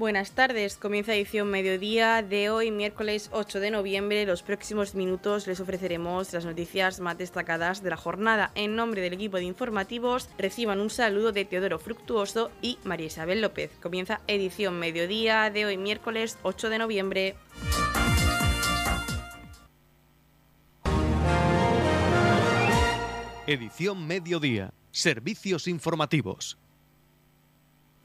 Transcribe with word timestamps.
Buenas 0.00 0.30
tardes, 0.30 0.78
comienza 0.78 1.14
edición 1.14 1.50
mediodía 1.50 2.22
de 2.22 2.48
hoy, 2.48 2.70
miércoles 2.70 3.28
8 3.34 3.60
de 3.60 3.70
noviembre. 3.70 4.24
Los 4.24 4.42
próximos 4.42 4.94
minutos 4.94 5.46
les 5.46 5.60
ofreceremos 5.60 6.32
las 6.32 6.46
noticias 6.46 7.00
más 7.00 7.18
destacadas 7.18 7.82
de 7.82 7.90
la 7.90 7.98
jornada. 7.98 8.50
En 8.54 8.76
nombre 8.76 9.02
del 9.02 9.12
equipo 9.12 9.36
de 9.36 9.44
informativos, 9.44 10.30
reciban 10.38 10.80
un 10.80 10.88
saludo 10.88 11.32
de 11.32 11.44
Teodoro 11.44 11.78
Fructuoso 11.78 12.50
y 12.62 12.78
María 12.82 13.08
Isabel 13.08 13.42
López. 13.42 13.72
Comienza 13.82 14.22
edición 14.26 14.78
mediodía 14.78 15.50
de 15.50 15.66
hoy, 15.66 15.76
miércoles 15.76 16.38
8 16.44 16.70
de 16.70 16.78
noviembre. 16.78 17.36
Edición 23.46 24.06
mediodía. 24.06 24.72
Servicios 24.92 25.68
informativos. 25.68 26.56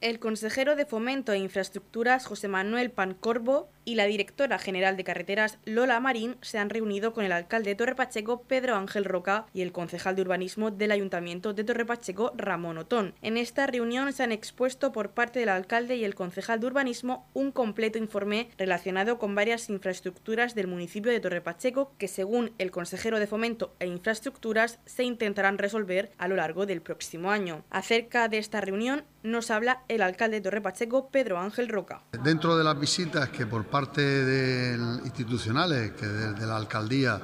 El 0.06 0.20
consejero 0.20 0.76
de 0.76 0.86
Fomento 0.86 1.32
e 1.32 1.40
Infraestructuras, 1.40 2.28
José 2.28 2.48
Manuel 2.48 2.92
Pancorbo, 2.92 3.72
y 3.86 3.96
la 3.96 4.06
directora 4.06 4.58
general 4.60 4.98
de 4.98 5.04
carreteras 5.04 5.60
Lola 5.64 6.00
Marín 6.00 6.38
se 6.42 6.58
han 6.58 6.70
reunido 6.70 7.14
con 7.14 7.24
el 7.24 7.32
alcalde 7.32 7.70
de 7.70 7.76
Torre 7.76 7.96
Pacheco 7.96 8.42
Pedro 8.42 8.76
Ángel 8.76 9.06
Roca 9.06 9.46
y 9.54 9.62
el 9.62 9.72
concejal 9.72 10.16
de 10.16 10.24
urbanismo 10.24 10.72
del 10.72 10.92
ayuntamiento 10.92 11.54
de 11.54 11.64
Torre 11.64 11.86
Pacheco 11.86 12.34
Ramón 12.36 12.80
Otón. 12.80 13.14
En 13.22 13.38
esta 13.38 13.68
reunión 13.68 14.12
se 14.12 14.24
han 14.24 14.32
expuesto 14.32 14.92
por 14.92 15.12
parte 15.12 15.40
del 15.40 15.50
alcalde 15.50 15.96
y 15.96 16.04
el 16.04 16.16
concejal 16.16 16.60
de 16.60 16.68
urbanismo 16.68 17.30
un 17.34 17.52
completo 17.52 18.00
informe 18.00 18.50
relacionado 18.58 19.20
con 19.20 19.36
varias 19.36 19.70
infraestructuras 19.70 20.56
del 20.56 20.68
municipio 20.68 21.12
de 21.12 21.20
Torre 21.20 21.42
Pacheco 21.42 21.94
que 21.98 22.08
según 22.08 22.52
el 22.58 22.72
consejero 22.72 23.20
de 23.20 23.28
fomento 23.28 23.76
e 23.80 23.86
infraestructuras 23.86 24.80
se 24.86 25.04
intentarán 25.04 25.60
resolver 25.60 26.12
a 26.18 26.28
lo 26.28 26.36
largo 26.36 26.66
del 26.66 26.82
próximo 26.82 27.30
año. 27.30 27.64
Acerca 27.70 28.28
de 28.28 28.40
esta 28.40 28.62
reunión 28.62 29.04
nos 29.22 29.52
habla 29.52 29.84
el 29.88 29.95
alcalde 30.02 30.38
de 30.38 30.42
Torre 30.42 30.62
Pacheco 30.62 31.10
Pedro 31.10 31.40
Ángel 31.40 31.70
Roca. 31.70 32.02
Dentro 32.24 32.58
de 32.58 32.64
las 32.64 32.80
visitas 32.80 33.30
que 33.30 33.46
por 33.46 33.66
parte 33.66 34.02
de 34.02 34.76
institucionales, 35.04 35.92
que 35.92 36.06
desde 36.06 36.46
la 36.46 36.58
alcaldía 36.58 37.20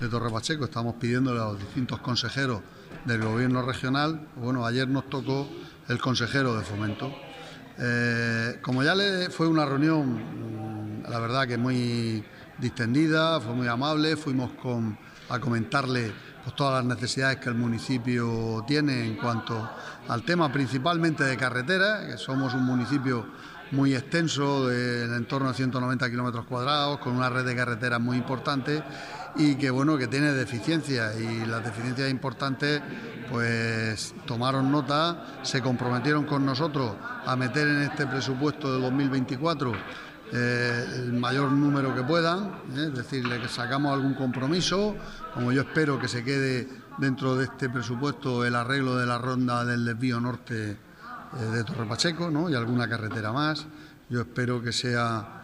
de 0.00 0.08
Torre 0.08 0.30
Pacheco 0.30 0.64
estamos 0.64 0.94
pidiéndole 0.94 1.40
a 1.40 1.44
los 1.44 1.58
distintos 1.58 2.00
consejeros 2.00 2.60
del 3.04 3.22
gobierno 3.22 3.62
regional, 3.62 4.28
bueno, 4.36 4.64
ayer 4.66 4.88
nos 4.88 5.08
tocó 5.08 5.48
el 5.88 5.98
consejero 5.98 6.56
de 6.56 6.64
fomento. 6.64 7.12
Eh, 7.78 8.58
como 8.62 8.82
ya 8.82 8.94
le 8.94 9.30
fue 9.30 9.46
una 9.48 9.64
reunión, 9.66 11.02
mm, 11.02 11.10
la 11.10 11.18
verdad 11.18 11.46
que 11.46 11.58
muy 11.58 12.24
distendida, 12.58 13.40
fue 13.40 13.54
muy 13.54 13.66
amable, 13.66 14.16
fuimos 14.16 14.52
con, 14.52 14.96
a 15.28 15.38
comentarle 15.38 16.12
pues, 16.44 16.54
todas 16.54 16.84
las 16.84 16.96
necesidades 16.96 17.38
que 17.38 17.48
el 17.48 17.54
municipio 17.54 18.64
tiene 18.66 19.06
en 19.06 19.16
cuanto 19.16 19.70
al 20.08 20.22
tema 20.22 20.52
principalmente 20.52 21.24
de 21.24 21.36
carretera, 21.36 22.06
que 22.06 22.18
somos 22.18 22.52
un 22.54 22.64
municipio 22.64 23.26
muy 23.70 23.94
extenso, 23.94 24.70
en 24.70 25.12
entorno 25.14 25.48
de 25.48 25.54
190 25.54 26.10
kilómetros 26.10 26.44
cuadrados, 26.44 26.98
con 26.98 27.16
una 27.16 27.30
red 27.30 27.44
de 27.44 27.56
carreteras 27.56 28.00
muy 28.00 28.16
importante 28.16 28.82
y 29.36 29.56
que 29.56 29.70
bueno 29.70 29.96
que 29.96 30.06
tiene 30.06 30.32
deficiencias. 30.32 31.18
Y 31.18 31.46
las 31.46 31.64
deficiencias 31.64 32.10
importantes 32.10 32.82
pues 33.30 34.14
tomaron 34.26 34.70
nota, 34.70 35.40
se 35.42 35.62
comprometieron 35.62 36.24
con 36.24 36.44
nosotros 36.44 36.92
a 37.24 37.34
meter 37.36 37.66
en 37.66 37.82
este 37.82 38.06
presupuesto 38.06 38.72
de 38.72 38.80
2024 38.80 39.72
eh, 40.36 40.84
el 40.96 41.12
mayor 41.12 41.52
número 41.52 41.94
que 41.94 42.02
puedan, 42.02 42.46
¿eh? 42.76 42.88
es 42.88 42.94
decir, 42.94 43.22
que 43.22 43.46
sacamos 43.46 43.92
algún 43.92 44.14
compromiso, 44.14 44.96
como 45.32 45.52
yo 45.52 45.62
espero 45.62 45.96
que 46.00 46.08
se 46.08 46.24
quede 46.24 46.68
dentro 46.98 47.36
de 47.36 47.44
este 47.44 47.70
presupuesto 47.70 48.44
el 48.44 48.56
arreglo 48.56 48.96
de 48.96 49.06
la 49.06 49.16
ronda 49.16 49.64
del 49.64 49.84
desvío 49.84 50.18
norte 50.18 50.72
eh, 50.72 50.76
de 51.52 51.62
Torre 51.62 51.86
Pacheco 51.86 52.50
y 52.50 52.54
alguna 52.56 52.88
carretera 52.88 53.30
más. 53.32 53.64
Yo 54.10 54.22
espero 54.22 54.60
que 54.60 54.72
sea 54.72 55.40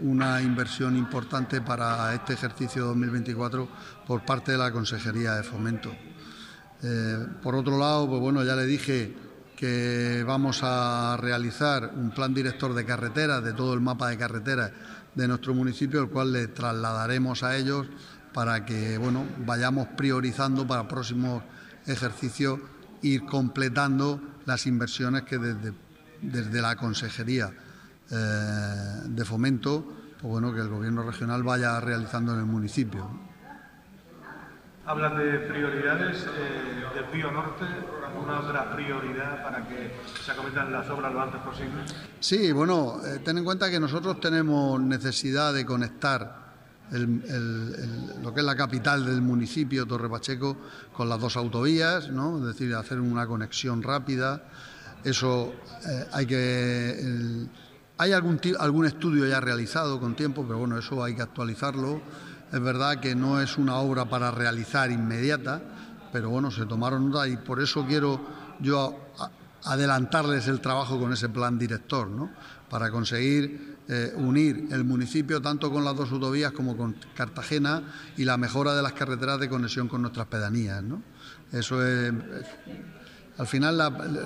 una 0.00 0.42
inversión 0.42 0.96
importante 0.96 1.60
para 1.60 2.12
este 2.12 2.32
ejercicio 2.34 2.86
2024 2.86 3.68
por 4.04 4.24
parte 4.24 4.52
de 4.52 4.58
la 4.58 4.72
Consejería 4.72 5.34
de 5.34 5.44
Fomento. 5.44 5.92
Por 7.40 7.54
otro 7.54 7.78
lado, 7.78 8.08
pues 8.08 8.20
bueno, 8.20 8.42
ya 8.42 8.56
le 8.56 8.66
dije 8.66 9.14
que 9.56 10.24
vamos 10.26 10.60
a 10.62 11.16
realizar 11.20 11.92
un 11.94 12.10
plan 12.10 12.34
director 12.34 12.74
de 12.74 12.84
carreteras, 12.84 13.42
de 13.42 13.52
todo 13.52 13.74
el 13.74 13.80
mapa 13.80 14.08
de 14.08 14.18
carreteras 14.18 14.72
de 15.14 15.28
nuestro 15.28 15.54
municipio, 15.54 16.00
el 16.02 16.08
cual 16.08 16.32
le 16.32 16.48
trasladaremos 16.48 17.42
a 17.42 17.56
ellos 17.56 17.86
para 18.32 18.64
que 18.64 18.98
bueno, 18.98 19.24
vayamos 19.38 19.86
priorizando 19.96 20.66
para 20.66 20.88
próximos 20.88 21.42
ejercicios 21.86 22.58
ir 23.02 23.24
completando 23.26 24.20
las 24.46 24.66
inversiones 24.66 25.22
que 25.22 25.38
desde, 25.38 25.72
desde 26.20 26.60
la 26.60 26.76
Consejería 26.76 27.52
eh, 28.10 28.14
de 29.06 29.24
Fomento, 29.24 29.84
pues 30.20 30.30
bueno, 30.30 30.52
que 30.52 30.60
el 30.60 30.68
Gobierno 30.68 31.02
regional 31.02 31.42
vaya 31.42 31.78
realizando 31.80 32.32
en 32.32 32.40
el 32.40 32.46
municipio. 32.46 33.08
Hablan 34.86 35.16
de 35.16 35.38
prioridades 35.38 36.26
eh, 36.26 36.84
del 36.94 37.04
Pío 37.06 37.30
Norte, 37.30 37.64
¿alguna 38.14 38.40
otra 38.40 38.74
prioridad 38.74 39.42
para 39.42 39.66
que 39.66 39.92
se 40.24 40.32
acometan 40.32 40.72
las 40.72 40.88
obras 40.88 41.12
lo 41.12 41.20
antes 41.20 41.40
posible? 41.42 41.82
Sí, 42.20 42.52
bueno, 42.52 43.00
eh, 43.04 43.20
ten 43.24 43.38
en 43.38 43.44
cuenta 43.44 43.70
que 43.70 43.80
nosotros 43.80 44.20
tenemos 44.20 44.80
necesidad 44.80 45.52
de 45.52 45.66
conectar 45.66 46.44
lo 46.90 48.34
que 48.34 48.40
es 48.40 48.46
la 48.46 48.54
capital 48.54 49.06
del 49.06 49.22
municipio, 49.22 49.86
Torre 49.86 50.08
Pacheco, 50.08 50.56
con 50.92 51.08
las 51.08 51.18
dos 51.18 51.36
autovías, 51.36 52.10
¿no? 52.10 52.38
es 52.38 52.44
decir, 52.44 52.74
hacer 52.74 53.00
una 53.00 53.26
conexión 53.26 53.82
rápida. 53.82 54.42
Eso 55.02 55.52
eh, 55.86 56.06
hay 56.12 56.26
que. 56.26 57.46
hay 57.98 58.12
algún, 58.12 58.40
algún 58.58 58.86
estudio 58.86 59.26
ya 59.26 59.40
realizado 59.40 59.98
con 59.98 60.14
tiempo, 60.14 60.44
pero 60.46 60.58
bueno, 60.58 60.78
eso 60.78 61.02
hay 61.02 61.14
que 61.14 61.22
actualizarlo. 61.22 62.00
Es 62.52 62.60
verdad 62.60 63.00
que 63.00 63.14
no 63.14 63.40
es 63.40 63.58
una 63.58 63.76
obra 63.76 64.04
para 64.04 64.30
realizar 64.30 64.90
inmediata, 64.90 65.60
pero 66.14 66.30
bueno, 66.30 66.48
se 66.52 66.64
tomaron 66.64 67.10
nota 67.10 67.26
y 67.26 67.36
por 67.36 67.60
eso 67.60 67.84
quiero 67.84 68.20
yo 68.60 68.96
adelantarles 69.64 70.46
el 70.46 70.60
trabajo 70.60 70.96
con 70.96 71.12
ese 71.12 71.28
plan 71.28 71.58
director, 71.58 72.06
¿no? 72.06 72.30
para 72.70 72.88
conseguir 72.92 73.78
eh, 73.88 74.12
unir 74.14 74.68
el 74.70 74.84
municipio 74.84 75.42
tanto 75.42 75.72
con 75.72 75.84
las 75.84 75.96
dos 75.96 76.12
autovías 76.12 76.52
como 76.52 76.76
con 76.76 76.94
Cartagena 77.16 77.82
y 78.16 78.24
la 78.24 78.36
mejora 78.36 78.76
de 78.76 78.82
las 78.82 78.92
carreteras 78.92 79.40
de 79.40 79.48
conexión 79.48 79.88
con 79.88 80.02
nuestras 80.02 80.28
pedanías. 80.28 80.84
Eso 81.50 81.84
es, 81.84 82.12
al 83.36 83.46
final 83.48 83.76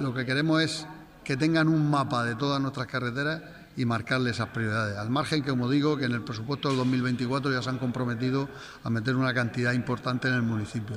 lo 0.03 0.12
que 0.12 0.27
queremos 0.27 0.60
es 0.60 0.87
que 1.25 1.38
tengan 1.38 1.69
un 1.69 1.91
mapa 1.91 2.22
de 2.22 2.34
todas 2.34 2.60
nuestras 2.60 2.87
carreteras 2.87 3.41
y 3.78 3.87
marcarle 3.87 4.28
esas 4.28 4.48
prioridades. 4.48 4.98
Al 4.98 5.09
margen 5.09 5.43
que, 5.43 5.48
como 5.48 5.71
digo, 5.71 5.97
que 5.97 6.04
en 6.04 6.12
el 6.12 6.21
presupuesto 6.21 6.69
del 6.69 6.77
2024 6.77 7.50
ya 7.50 7.62
se 7.62 7.71
han 7.71 7.78
comprometido 7.78 8.47
a 8.84 8.91
meter 8.91 9.16
una 9.16 9.32
cantidad 9.32 9.72
importante 9.72 10.28
en 10.28 10.34
el 10.34 10.43
municipio. 10.43 10.97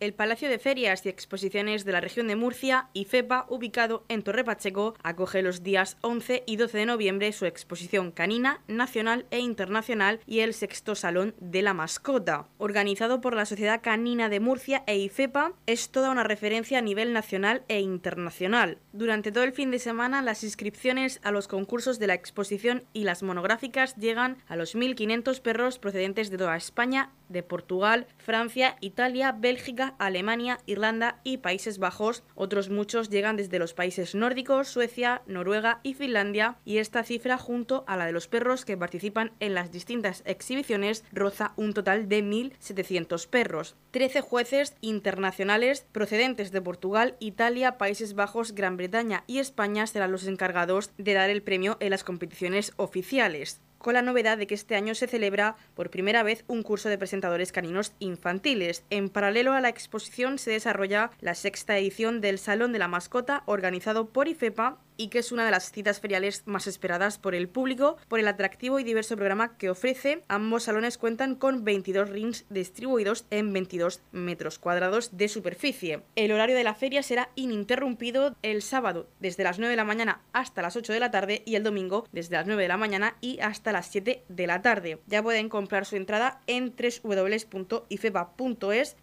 El 0.00 0.14
Palacio 0.14 0.48
de 0.48 0.60
Ferias 0.60 1.04
y 1.04 1.08
Exposiciones 1.08 1.84
de 1.84 1.90
la 1.90 2.00
región 2.00 2.28
de 2.28 2.36
Murcia, 2.36 2.88
IFEPA, 2.92 3.46
ubicado 3.48 4.04
en 4.08 4.22
Torre 4.22 4.44
Pacheco, 4.44 4.94
acoge 5.02 5.42
los 5.42 5.64
días 5.64 5.96
11 6.02 6.44
y 6.46 6.54
12 6.54 6.78
de 6.78 6.86
noviembre 6.86 7.32
su 7.32 7.46
exposición 7.46 8.12
canina, 8.12 8.60
nacional 8.68 9.26
e 9.32 9.40
internacional 9.40 10.20
y 10.24 10.38
el 10.38 10.54
sexto 10.54 10.94
Salón 10.94 11.34
de 11.40 11.62
la 11.62 11.74
Mascota. 11.74 12.46
Organizado 12.58 13.20
por 13.20 13.34
la 13.34 13.44
Sociedad 13.44 13.80
Canina 13.82 14.28
de 14.28 14.38
Murcia 14.38 14.84
e 14.86 14.96
IFEPA, 14.98 15.54
es 15.66 15.90
toda 15.90 16.10
una 16.10 16.22
referencia 16.22 16.78
a 16.78 16.82
nivel 16.82 17.12
nacional 17.12 17.64
e 17.66 17.80
internacional. 17.80 18.78
Durante 18.92 19.32
todo 19.32 19.42
el 19.42 19.52
fin 19.52 19.72
de 19.72 19.80
semana, 19.80 20.22
las 20.22 20.44
inscripciones 20.44 21.18
a 21.24 21.32
los 21.32 21.48
concursos 21.48 21.98
de 21.98 22.06
la 22.06 22.14
exposición 22.14 22.84
y 22.92 23.02
las 23.02 23.24
monográficas 23.24 23.96
llegan 23.96 24.36
a 24.46 24.54
los 24.54 24.76
1.500 24.76 25.40
perros 25.40 25.80
procedentes 25.80 26.30
de 26.30 26.38
toda 26.38 26.56
España, 26.56 27.10
de 27.28 27.42
Portugal, 27.42 28.06
Francia, 28.16 28.76
Italia, 28.80 29.32
Bélgica, 29.32 29.94
Alemania, 29.98 30.58
Irlanda 30.66 31.20
y 31.24 31.38
Países 31.38 31.78
Bajos. 31.78 32.22
Otros 32.34 32.70
muchos 32.70 33.10
llegan 33.10 33.36
desde 33.36 33.58
los 33.58 33.74
países 33.74 34.14
nórdicos, 34.14 34.68
Suecia, 34.68 35.22
Noruega 35.26 35.80
y 35.82 35.94
Finlandia, 35.94 36.56
y 36.64 36.78
esta 36.78 37.04
cifra, 37.04 37.38
junto 37.38 37.84
a 37.86 37.96
la 37.96 38.06
de 38.06 38.12
los 38.12 38.28
perros 38.28 38.64
que 38.64 38.76
participan 38.76 39.32
en 39.40 39.54
las 39.54 39.72
distintas 39.72 40.22
exhibiciones, 40.26 41.04
roza 41.12 41.52
un 41.56 41.74
total 41.74 42.08
de 42.08 42.22
1.700 42.22 43.28
perros. 43.28 43.76
13 43.90 44.20
jueces 44.20 44.74
internacionales 44.80 45.86
procedentes 45.92 46.52
de 46.52 46.62
Portugal, 46.62 47.16
Italia, 47.20 47.78
Países 47.78 48.14
Bajos, 48.14 48.54
Gran 48.54 48.76
Bretaña 48.76 49.24
y 49.26 49.38
España 49.38 49.86
serán 49.86 50.12
los 50.12 50.26
encargados 50.26 50.90
de 50.98 51.14
dar 51.14 51.30
el 51.30 51.42
premio 51.42 51.76
en 51.80 51.90
las 51.90 52.04
competiciones 52.04 52.72
oficiales 52.76 53.60
con 53.78 53.94
la 53.94 54.02
novedad 54.02 54.38
de 54.38 54.46
que 54.46 54.54
este 54.54 54.76
año 54.76 54.94
se 54.94 55.06
celebra 55.06 55.56
por 55.74 55.90
primera 55.90 56.22
vez 56.22 56.44
un 56.46 56.62
curso 56.62 56.88
de 56.88 56.98
presentadores 56.98 57.52
caninos 57.52 57.92
infantiles. 57.98 58.84
En 58.90 59.08
paralelo 59.08 59.52
a 59.52 59.60
la 59.60 59.68
exposición 59.68 60.38
se 60.38 60.50
desarrolla 60.50 61.10
la 61.20 61.34
sexta 61.34 61.78
edición 61.78 62.20
del 62.20 62.38
Salón 62.38 62.72
de 62.72 62.78
la 62.78 62.88
Mascota 62.88 63.42
organizado 63.46 64.08
por 64.08 64.28
IFEPA 64.28 64.78
y 64.98 65.08
que 65.08 65.20
es 65.20 65.32
una 65.32 65.46
de 65.46 65.52
las 65.52 65.70
citas 65.70 66.00
feriales 66.00 66.42
más 66.44 66.66
esperadas 66.66 67.18
por 67.18 67.34
el 67.34 67.48
público 67.48 67.96
por 68.08 68.18
el 68.18 68.28
atractivo 68.28 68.78
y 68.78 68.84
diverso 68.84 69.16
programa 69.16 69.56
que 69.56 69.70
ofrece. 69.70 70.24
Ambos 70.28 70.64
salones 70.64 70.98
cuentan 70.98 71.36
con 71.36 71.64
22 71.64 72.10
rings 72.10 72.44
distribuidos 72.50 73.24
en 73.30 73.52
22 73.52 74.02
metros 74.12 74.58
cuadrados 74.58 75.16
de 75.16 75.28
superficie. 75.28 76.02
El 76.16 76.32
horario 76.32 76.56
de 76.56 76.64
la 76.64 76.74
feria 76.74 77.02
será 77.02 77.30
ininterrumpido 77.36 78.34
el 78.42 78.60
sábado 78.60 79.08
desde 79.20 79.44
las 79.44 79.58
9 79.58 79.70
de 79.70 79.76
la 79.76 79.84
mañana 79.84 80.20
hasta 80.32 80.62
las 80.62 80.74
8 80.76 80.92
de 80.92 81.00
la 81.00 81.12
tarde 81.12 81.42
y 81.46 81.54
el 81.54 81.62
domingo 81.62 82.06
desde 82.10 82.34
las 82.34 82.46
9 82.46 82.60
de 82.60 82.68
la 82.68 82.76
mañana 82.76 83.16
y 83.20 83.38
hasta 83.38 83.67
las 83.72 83.86
7 83.86 84.24
de 84.28 84.46
la 84.46 84.62
tarde. 84.62 85.00
Ya 85.06 85.22
pueden 85.22 85.48
comprar 85.48 85.84
su 85.84 85.96
entrada 85.96 86.40
en 86.46 86.74
www.ifepa.es 87.02 87.88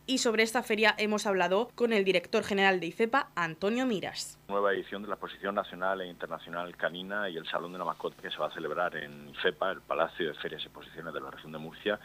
y 0.06 0.18
sobre 0.20 0.44
esta 0.44 0.64
feria 0.64 0.96
hemos 0.98 1.26
hablado 1.26 1.70
con 1.76 1.94
el 1.94 2.04
director 2.04 2.44
general 2.44 2.80
de 2.80 2.88
IFEPA, 2.88 3.30
Antonio 3.36 3.86
Miras. 3.86 4.40
Nueva 4.48 4.74
edición 4.74 5.02
de 5.02 5.08
la 5.08 5.16
Exposición 5.16 5.56
Nacional 5.56 6.02
e 6.02 6.08
Internacional 6.08 6.76
Canina 6.78 7.30
y 7.30 7.38
el 7.38 7.48
Salón 7.48 7.74
de 7.74 7.80
la 7.80 7.86
Mascota 7.86 8.22
que 8.22 8.30
se 8.30 8.38
va 8.38 8.48
a 8.48 8.54
celebrar 8.54 8.96
en 8.96 9.30
IFEPA, 9.30 9.72
el 9.72 9.82
Palacio 9.82 10.28
de 10.28 10.34
Ferias 10.36 10.62
y 10.64 10.66
Exposiciones 10.66 11.14
de 11.14 11.22
la 11.22 11.32
región 11.32 11.52
de 11.52 11.58
Murcia, 11.58 12.00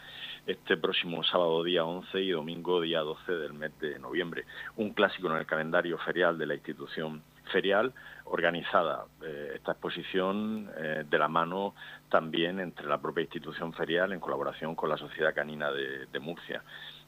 este 0.45 0.77
próximo 0.77 1.23
sábado 1.23 1.63
día 1.63 1.83
11 1.85 2.19
y 2.19 2.31
domingo 2.31 2.81
día 2.81 2.99
12 2.99 3.31
del 3.31 3.53
mes 3.53 3.71
de 3.79 3.99
noviembre. 3.99 4.45
Un 4.77 4.91
clásico 4.91 5.27
en 5.27 5.37
el 5.37 5.45
calendario 5.45 5.97
ferial 5.99 6.37
de 6.37 6.45
la 6.45 6.55
institución 6.55 7.23
ferial 7.51 7.93
organizada 8.25 9.05
eh, 9.21 9.53
esta 9.55 9.73
exposición 9.73 10.69
eh, 10.77 11.03
de 11.09 11.19
la 11.19 11.27
mano 11.27 11.75
también 12.09 12.59
entre 12.59 12.87
la 12.87 12.99
propia 12.99 13.23
institución 13.23 13.73
ferial 13.73 14.13
en 14.13 14.19
colaboración 14.19 14.75
con 14.75 14.89
la 14.89 14.97
Sociedad 14.97 15.33
Canina 15.33 15.69
de, 15.71 16.19
Murcia. 16.19 16.63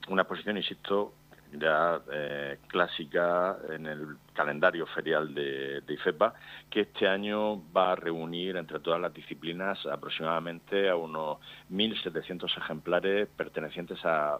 Una 0.09 0.23
exposición, 0.23 0.57
insisto, 0.57 1.13
ya 1.53 2.01
eh, 2.11 2.57
clásica 2.67 3.57
en 3.69 3.85
el 3.85 4.17
calendario 4.33 4.85
ferial 4.87 5.33
de, 5.33 5.81
de, 5.81 5.93
IFEPA, 5.93 6.33
que 6.69 6.81
este 6.81 7.07
año 7.07 7.61
va 7.71 7.91
a 7.91 7.95
reunir 7.95 8.57
entre 8.57 8.79
todas 8.79 8.99
las 8.99 9.13
disciplinas 9.13 9.85
aproximadamente 9.85 10.89
a 10.89 10.95
unos 10.95 11.37
1.700 11.71 12.57
ejemplares 12.57 13.29
pertenecientes 13.37 14.03
a 14.03 14.39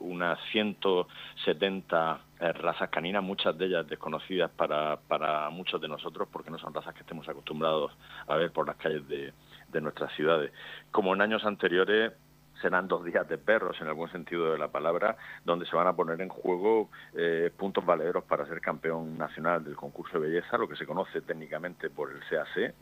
unas 0.00 0.38
170 0.50 2.20
eh, 2.40 2.52
razas 2.52 2.88
caninas, 2.90 3.22
muchas 3.22 3.56
de 3.56 3.66
ellas 3.66 3.86
desconocidas 3.88 4.50
para, 4.50 4.96
para 4.96 5.50
muchos 5.50 5.80
de 5.80 5.88
nosotros 5.88 6.28
porque 6.32 6.50
no 6.50 6.58
son 6.58 6.74
razas 6.74 6.94
que 6.94 7.00
estemos 7.00 7.28
acostumbrados 7.28 7.92
a 8.26 8.36
ver 8.36 8.50
por 8.52 8.66
las 8.66 8.76
calles 8.76 9.06
de, 9.08 9.32
de 9.68 9.80
nuestras 9.80 10.12
ciudades. 10.14 10.52
Como 10.90 11.14
en 11.14 11.22
años 11.22 11.44
anteriores, 11.44 12.12
serán 12.60 12.88
dos 12.88 13.04
días 13.04 13.26
de 13.28 13.38
perros 13.38 13.80
en 13.80 13.88
algún 13.88 14.10
sentido 14.10 14.52
de 14.52 14.58
la 14.58 14.68
palabra, 14.68 15.16
donde 15.44 15.66
se 15.66 15.74
van 15.74 15.86
a 15.86 15.94
poner 15.94 16.20
en 16.20 16.28
juego 16.28 16.90
eh, 17.14 17.50
puntos 17.56 17.84
valederos 17.84 18.24
para 18.24 18.46
ser 18.46 18.60
campeón 18.60 19.16
nacional 19.18 19.64
del 19.64 19.76
concurso 19.76 20.20
de 20.20 20.28
belleza, 20.28 20.58
lo 20.58 20.68
que 20.68 20.76
se 20.76 20.86
conoce 20.86 21.22
técnicamente 21.22 21.90
por 21.90 22.10
el 22.10 22.20
CAC. 22.20 22.56
Eh, 22.56 22.72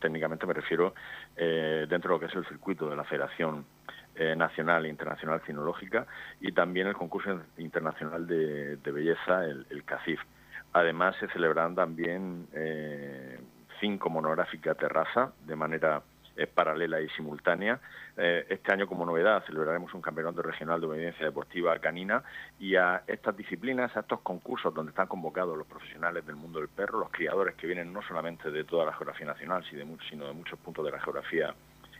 técnicamente 0.00 0.46
me 0.46 0.54
refiero 0.54 0.94
eh, 1.36 1.86
dentro 1.88 2.10
de 2.10 2.14
lo 2.14 2.20
que 2.20 2.26
es 2.26 2.34
el 2.34 2.46
circuito 2.46 2.88
de 2.88 2.96
la 2.96 3.04
Federación 3.04 3.64
eh, 4.20 4.36
nacional 4.36 4.84
e 4.84 4.90
internacional 4.90 5.40
cinológica 5.46 6.06
y 6.42 6.52
también 6.52 6.86
el 6.86 6.92
concurso 6.92 7.40
internacional 7.56 8.26
de, 8.26 8.76
belleza, 8.92 9.46
el, 9.46 9.66
el, 9.70 9.82
CACIF. 9.82 10.20
Además, 10.74 11.16
se 11.18 11.26
celebrarán 11.28 11.74
también 11.74 12.46
eh, 12.52 13.40
cinco 13.80 14.10
monográficas 14.10 14.76
terraza 14.76 15.32
de 15.46 15.56
manera 15.56 16.02
eh, 16.36 16.46
paralela 16.46 17.00
y 17.00 17.08
simultánea. 17.16 17.80
este 18.18 18.70
año, 18.70 18.86
como 18.86 19.06
novedad, 19.06 19.42
celebraremos 19.46 19.94
un 19.94 20.02
campeonato 20.02 20.42
regional 20.42 20.82
de 20.82 20.86
obediencia 20.86 21.24
deportiva 21.24 21.78
canina 21.78 22.22
y 22.58 22.76
a 22.76 23.02
estas 23.06 23.34
disciplinas, 23.34 23.96
a 23.96 24.00
estos 24.00 24.20
concursos 24.20 24.74
donde 24.74 24.90
están 24.90 25.06
convocados 25.06 25.56
los 25.56 25.66
profesionales 25.66 26.26
del 26.26 26.36
mundo 26.36 26.58
del 26.58 26.68
perro, 26.68 26.98
los 26.98 27.10
criadores 27.10 27.54
que 27.54 27.66
vienen 27.66 27.90
no 27.90 28.02
solamente 28.02 28.50
de 28.50 28.64
toda 28.64 28.84
la 28.84 28.92
geografía 28.92 29.28
nacional, 29.28 29.64
sino 29.64 30.26
de 30.26 30.34
muchos 30.34 30.58
puntos 30.58 30.84
de 30.84 30.90
la 30.90 31.00
geografía 31.00 31.54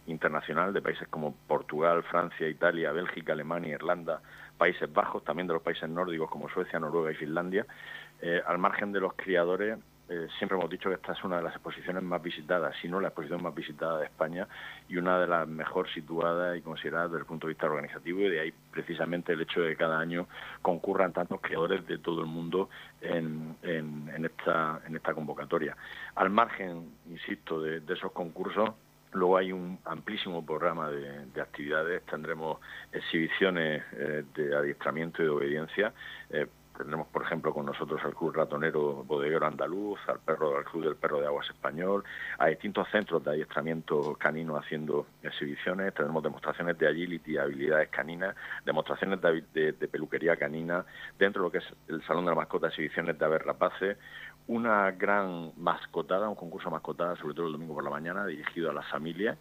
internacional 0.07 0.73
de 0.73 0.83
países 0.83 1.09
como 1.09 1.35
Portugal, 1.47 2.03
Francia, 2.05 2.49
Italia, 2.49 2.93
Bélgica, 2.93 3.33
Alemania, 3.33 3.75
Irlanda, 3.75 4.21
Países 4.59 4.93
Bajos, 4.93 5.25
también 5.25 5.47
de 5.47 5.55
los 5.55 5.63
países 5.63 5.89
nórdicos 5.89 6.31
como 6.31 6.49
Suecia, 6.49 6.79
Noruega 6.79 7.13
y 7.13 7.15
Finlandia. 7.15 7.67
Eh, 8.21 8.43
al 8.47 8.59
margen 8.59 8.93
de 8.93 9.01
los 9.01 9.15
criadores, 9.15 9.79
eh, 10.11 10.27
siempre 10.39 10.59
hemos 10.59 10.69
dicho 10.69 10.89
que 10.89 10.97
esta 10.97 11.13
es 11.13 11.23
una 11.23 11.37
de 11.37 11.45
las 11.45 11.55
exposiciones 11.55 12.03
más 12.03 12.21
visitadas, 12.21 12.75
si 12.83 12.89
no 12.89 13.01
la 13.01 13.09
exposición 13.09 13.43
más 13.43 13.55
visitada 13.55 14.01
de 14.01 14.07
España 14.07 14.49
y 14.89 14.97
una 14.97 15.21
de 15.21 15.29
las 15.29 15.47
mejor 15.47 15.89
situadas 15.89 16.59
y 16.59 16.63
consideradas 16.63 17.13
desde 17.13 17.21
el 17.21 17.27
punto 17.27 17.47
de 17.47 17.53
vista 17.53 17.67
organizativo 17.67 18.21
y 18.21 18.29
de 18.29 18.41
ahí 18.41 18.55
precisamente 18.73 19.33
el 19.33 19.41
hecho 19.41 19.61
de 19.61 19.71
que 19.71 19.77
cada 19.77 20.01
año 20.01 20.27
concurran 20.63 21.13
tantos 21.13 21.41
creadores 21.41 21.87
de 21.87 21.99
todo 21.99 22.23
el 22.23 22.27
mundo 22.27 22.69
en, 23.01 23.57
esta, 23.63 24.81
en 24.85 24.97
esta 24.97 25.15
convocatoria. 25.15 25.77
Al 26.17 26.29
margen, 26.29 26.91
insisto, 27.09 27.63
de 27.63 27.95
esos 27.95 28.11
concursos, 28.11 28.71
Luego 29.13 29.37
hay 29.37 29.53
un 29.53 29.79
amplísimo 29.85 30.45
programa 30.45 30.89
de, 30.91 31.41
actividades, 31.41 32.03
tendremos 32.07 32.59
exhibiciones 32.93 33.83
eh, 33.93 34.25
de 34.35 34.57
adiestramiento 34.57 35.23
y 35.23 35.25
de 35.25 35.31
obediencia. 35.31 35.93
Eh, 36.31 36.47
tendremos, 36.77 37.09
por 37.09 37.23
ejemplo, 37.23 37.53
con 37.53 37.67
nosotros 37.67 38.01
al 38.05 38.15
Club 38.15 38.35
Ratonero 38.35 39.05
Bodeguero 39.05 39.47
Andaluz, 39.47 39.99
al 40.07 40.21
perro 40.21 40.57
al 40.57 40.65
Club 40.65 40.85
del 40.85 40.97
Perro 40.97 41.21
de 41.21 41.27
Aguas 41.27 41.49
Español, 41.51 42.05
a 42.39 42.47
distintos 42.47 42.89
centros 42.91 43.23
de 43.25 43.33
adiestramiento 43.33 44.15
canino 44.15 44.57
haciendo 44.57 45.07
exhibiciones. 45.23 45.93
Tenemos 45.93 46.23
demostraciones 46.23 46.79
de 46.79 46.89
agility, 46.89 47.37
habilidades 47.37 47.89
caninas, 47.91 48.35
demostraciones 48.65 49.21
de, 49.21 49.73
de 49.73 49.89
peluquería 49.89 50.37
canina, 50.37 50.85
dentro 51.19 51.43
de 51.43 51.49
lo 51.49 51.53
que 51.53 51.59
es 51.59 51.75
el 51.89 52.03
Salón 52.07 52.25
de 52.25 52.31
la 52.31 52.37
Mascota, 52.37 52.69
exhibiciones 52.69 53.19
de 53.19 53.25
aves 53.25 53.43
rapaces, 53.43 53.99
una 54.51 54.91
gran 54.91 55.53
mascotada, 55.59 56.29
un 56.29 56.35
concurso 56.35 56.71
mascotada, 56.71 57.15
sobre 57.17 57.35
todo 57.35 57.47
el 57.47 57.53
domingo 57.53 57.75
por 57.75 57.85
la 57.85 57.91
mañana, 57.91 58.27
dirigido 58.27 58.69
a 58.69 58.73
las 58.73 58.85
familias, 58.89 59.39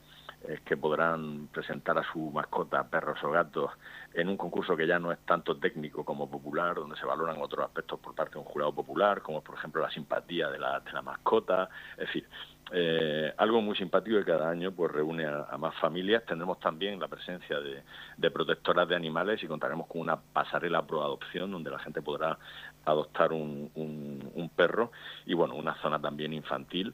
eh, 0.47 0.59
que 0.63 0.77
podrán 0.77 1.47
presentar 1.47 1.97
a 1.97 2.03
su 2.13 2.29
mascota, 2.29 2.87
perros 2.87 3.17
o 3.23 3.31
gatos, 3.31 3.71
en 4.13 4.29
un 4.29 4.37
concurso 4.37 4.77
que 4.77 4.85
ya 4.85 4.99
no 4.99 5.11
es 5.11 5.17
tanto 5.25 5.57
técnico 5.57 6.05
como 6.05 6.29
popular, 6.29 6.75
donde 6.75 6.95
se 6.95 7.07
valoran 7.07 7.41
otros 7.41 7.65
aspectos 7.65 7.99
por 7.99 8.13
parte 8.13 8.33
de 8.33 8.39
un 8.39 8.45
jurado 8.45 8.71
popular, 8.71 9.23
como 9.23 9.41
por 9.41 9.55
ejemplo 9.55 9.81
la 9.81 9.89
simpatía 9.89 10.47
de 10.49 10.59
la, 10.59 10.79
de 10.79 10.91
la 10.91 11.01
mascota, 11.01 11.69
es 11.93 12.05
decir, 12.05 12.27
eh, 12.71 13.33
algo 13.37 13.61
muy 13.61 13.75
simpático 13.75 14.17
que 14.19 14.25
cada 14.25 14.49
año 14.49 14.71
pues 14.71 14.91
reúne 14.91 15.25
a, 15.25 15.57
más 15.57 15.75
familias. 15.75 16.23
Tendremos 16.25 16.59
también 16.59 16.99
la 16.99 17.07
presencia 17.07 17.59
de, 17.59 18.31
protectoras 18.31 18.87
de 18.87 18.95
animales 18.95 19.41
y 19.41 19.47
contaremos 19.47 19.87
con 19.87 20.01
una 20.01 20.17
pasarela 20.17 20.85
pro 20.85 21.01
adopción 21.01 21.51
donde 21.51 21.71
la 21.71 21.79
gente 21.79 22.01
podrá 22.01 22.37
adoptar 22.85 23.33
un, 23.33 24.51
perro 24.55 24.91
y 25.25 25.33
bueno, 25.35 25.55
una 25.55 25.75
zona 25.75 25.99
también 26.01 26.33
infantil 26.33 26.93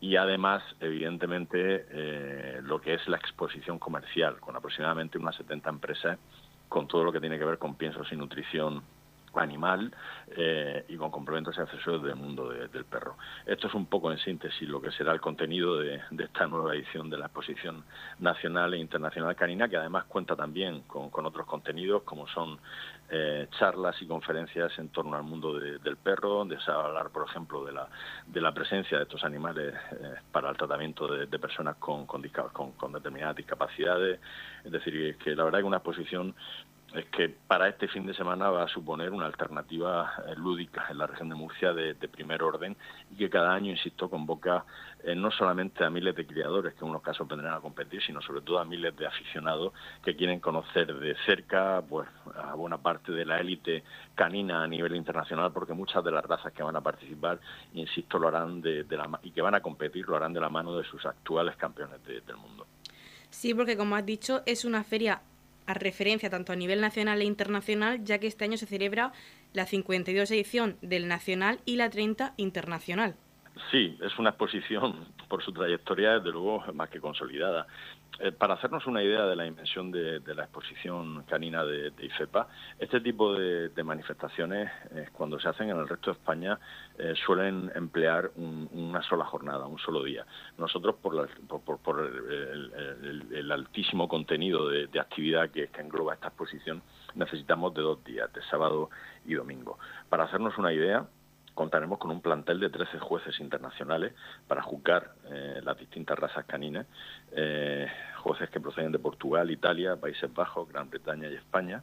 y 0.00 0.16
además, 0.16 0.62
evidentemente, 0.80 1.86
eh, 1.90 2.60
lo 2.62 2.80
que 2.80 2.94
es 2.94 3.06
la 3.06 3.18
exposición 3.18 3.78
comercial, 3.78 4.40
con 4.40 4.56
aproximadamente 4.56 5.18
unas 5.18 5.36
70 5.36 5.70
empresas, 5.70 6.18
con 6.68 6.88
todo 6.88 7.04
lo 7.04 7.12
que 7.12 7.20
tiene 7.20 7.38
que 7.38 7.44
ver 7.44 7.58
con 7.58 7.76
piensos 7.76 8.10
y 8.12 8.16
nutrición 8.16 8.82
animal 9.40 9.94
eh, 10.36 10.84
y 10.88 10.96
con 10.96 11.10
complementos 11.10 11.56
y 11.56 11.60
accesorios 11.60 12.02
del 12.02 12.16
mundo 12.16 12.50
del 12.50 12.84
perro. 12.84 13.16
Esto 13.46 13.68
es 13.68 13.74
un 13.74 13.86
poco 13.86 14.10
en 14.10 14.18
síntesis 14.18 14.68
lo 14.68 14.80
que 14.80 14.90
será 14.90 15.12
el 15.12 15.20
contenido 15.20 15.78
de, 15.78 16.00
esta 16.18 16.46
nueva 16.46 16.74
edición 16.74 17.08
de 17.08 17.18
la 17.18 17.26
exposición 17.26 17.84
nacional 18.18 18.74
e 18.74 18.78
internacional 18.78 19.34
canina, 19.36 19.68
que 19.68 19.76
además 19.76 20.04
cuenta 20.04 20.36
también 20.36 20.82
con, 20.82 21.10
otros 21.24 21.46
contenidos 21.46 22.02
como 22.02 22.26
son 22.28 22.58
eh, 23.14 23.46
charlas 23.58 24.00
y 24.00 24.06
conferencias 24.06 24.72
en 24.78 24.88
torno 24.88 25.14
al 25.14 25.22
mundo 25.22 25.58
del 25.60 25.98
perro, 25.98 26.30
donde 26.30 26.58
se 26.60 26.70
va 26.70 26.80
a 26.82 26.86
hablar, 26.86 27.10
por 27.10 27.28
ejemplo, 27.28 27.62
de 27.62 27.70
la, 27.70 27.86
de 28.26 28.40
la 28.40 28.54
presencia 28.54 28.96
de 28.96 29.02
estos 29.02 29.22
animales 29.22 29.74
eh, 29.74 30.14
para 30.32 30.48
el 30.48 30.56
tratamiento 30.56 31.06
de, 31.06 31.38
personas 31.38 31.76
con, 31.76 32.06
con, 32.06 32.22
con, 32.22 32.92
determinadas 32.92 33.36
discapacidades. 33.36 34.18
Es 34.64 34.72
decir, 34.72 35.18
que 35.18 35.36
la 35.36 35.44
verdad 35.44 35.60
es 35.60 35.62
que 35.62 35.68
una 35.68 35.76
exposición 35.76 36.34
es 36.94 37.06
que 37.06 37.28
para 37.28 37.68
este 37.68 37.88
fin 37.88 38.06
de 38.06 38.14
semana 38.14 38.50
va 38.50 38.64
a 38.64 38.68
suponer 38.68 39.10
una 39.10 39.26
alternativa 39.26 40.12
eh, 40.26 40.34
lúdica 40.36 40.86
en 40.90 40.98
la 40.98 41.06
región 41.06 41.28
de 41.28 41.34
Murcia 41.34 41.72
de, 41.72 41.94
primer 42.12 42.42
orden 42.42 42.76
y 43.10 43.16
que 43.16 43.30
cada 43.30 43.54
año, 43.54 43.70
insisto, 43.70 44.10
convoca 44.10 44.64
eh, 45.02 45.14
no 45.14 45.30
solamente 45.30 45.84
a 45.84 45.90
miles 45.90 46.14
de 46.14 46.26
criadores 46.26 46.74
que 46.74 46.84
en 46.84 46.90
unos 46.90 47.02
casos 47.02 47.26
vendrán 47.26 47.54
a 47.54 47.60
competir, 47.60 48.02
sino 48.02 48.20
sobre 48.20 48.42
todo 48.42 48.58
a 48.58 48.64
miles 48.64 48.94
de 48.96 49.06
aficionados 49.06 49.72
que 50.04 50.14
quieren 50.14 50.40
conocer 50.40 50.94
de 50.94 51.16
cerca 51.24 51.82
pues, 51.88 52.08
a 52.36 52.54
buena 52.54 52.78
parte 52.78 53.12
de 53.12 53.24
la 53.24 53.38
élite 53.38 53.82
canina 54.14 54.62
a 54.62 54.66
nivel 54.66 54.94
internacional, 54.94 55.52
porque 55.52 55.72
muchas 55.72 56.04
de 56.04 56.10
las 56.10 56.24
razas 56.24 56.52
que 56.52 56.62
van 56.62 56.76
a 56.76 56.82
participar, 56.82 57.40
insisto, 57.72 58.18
lo 58.18 58.28
harán 58.28 58.60
de, 58.60 58.84
la 58.90 59.08
y 59.22 59.30
que 59.30 59.40
van 59.40 59.54
a 59.54 59.60
competir 59.60 60.06
lo 60.06 60.16
harán 60.16 60.32
de 60.32 60.40
la 60.40 60.50
mano 60.50 60.76
de 60.76 60.84
sus 60.84 61.04
actuales 61.06 61.56
campeones 61.56 62.04
del 62.04 62.36
mundo. 62.36 62.66
Sí, 63.30 63.54
porque 63.54 63.78
como 63.78 63.96
has 63.96 64.04
dicho, 64.04 64.42
es 64.44 64.66
una 64.66 64.84
feria 64.84 65.22
a 65.66 65.74
referencia 65.74 66.30
tanto 66.30 66.52
a 66.52 66.56
nivel 66.56 66.80
nacional 66.80 67.20
e 67.20 67.24
internacional, 67.24 68.04
ya 68.04 68.18
que 68.18 68.26
este 68.26 68.44
año 68.44 68.56
se 68.56 68.66
celebra 68.66 69.12
la 69.52 69.66
52 69.66 70.30
edición 70.30 70.76
del 70.82 71.08
nacional 71.08 71.60
y 71.64 71.76
la 71.76 71.90
30 71.90 72.34
internacional. 72.36 73.16
Sí, 73.70 73.98
es 74.02 74.18
una 74.18 74.30
exposición 74.30 75.08
por 75.28 75.42
su 75.42 75.52
trayectoria, 75.52 76.18
desde 76.18 76.30
luego, 76.30 76.64
más 76.72 76.88
que 76.88 77.00
consolidada. 77.00 77.66
Eh, 78.18 78.30
para 78.30 78.54
hacernos 78.54 78.86
una 78.86 79.02
idea 79.02 79.24
de 79.24 79.34
la 79.34 79.44
dimensión 79.44 79.90
de, 79.90 80.20
la 80.34 80.44
exposición 80.44 81.24
canina 81.24 81.64
de, 81.64 81.92
IFEPA, 81.98 82.46
este 82.78 83.00
tipo 83.00 83.34
de, 83.34 83.70
manifestaciones, 83.82 84.70
eh, 84.94 85.08
cuando 85.12 85.40
se 85.40 85.48
hacen 85.48 85.70
en 85.70 85.78
el 85.78 85.88
resto 85.88 86.10
de 86.10 86.18
España, 86.18 86.58
eh, 86.98 87.14
suelen 87.24 87.72
emplear 87.74 88.30
una 88.36 89.02
sola 89.02 89.24
jornada, 89.24 89.66
un 89.66 89.78
solo 89.78 90.04
día. 90.04 90.26
Nosotros, 90.58 90.96
por, 91.02 91.28
el, 93.32 93.50
altísimo 93.50 94.08
contenido 94.08 94.68
de, 94.68 95.00
actividad 95.00 95.50
que, 95.50 95.68
que 95.68 95.80
engloba 95.80 96.14
esta 96.14 96.28
exposición, 96.28 96.82
necesitamos 97.14 97.74
de 97.74 97.82
dos 97.82 98.04
días, 98.04 98.32
de 98.32 98.42
sábado 98.42 98.90
y 99.24 99.34
domingo. 99.34 99.78
Para 100.08 100.24
hacernos 100.24 100.56
una 100.58 100.72
idea, 100.72 101.06
contaremos 101.54 101.98
con 101.98 102.10
un 102.10 102.20
plantel 102.20 102.60
de 102.60 102.70
13 102.70 102.98
jueces 102.98 103.38
internacionales 103.40 104.14
para 104.46 104.62
juzgar 104.62 105.12
eh, 105.30 105.60
las 105.62 105.78
distintas 105.78 106.18
razas 106.18 106.44
caninas, 106.46 106.86
eh, 107.32 107.86
jueces 108.18 108.48
que 108.50 108.60
proceden 108.60 108.92
de 108.92 108.98
Portugal, 108.98 109.50
Italia, 109.50 109.96
Países 109.96 110.32
Bajos, 110.32 110.68
Gran 110.68 110.88
Bretaña 110.88 111.28
y 111.28 111.34
España, 111.34 111.82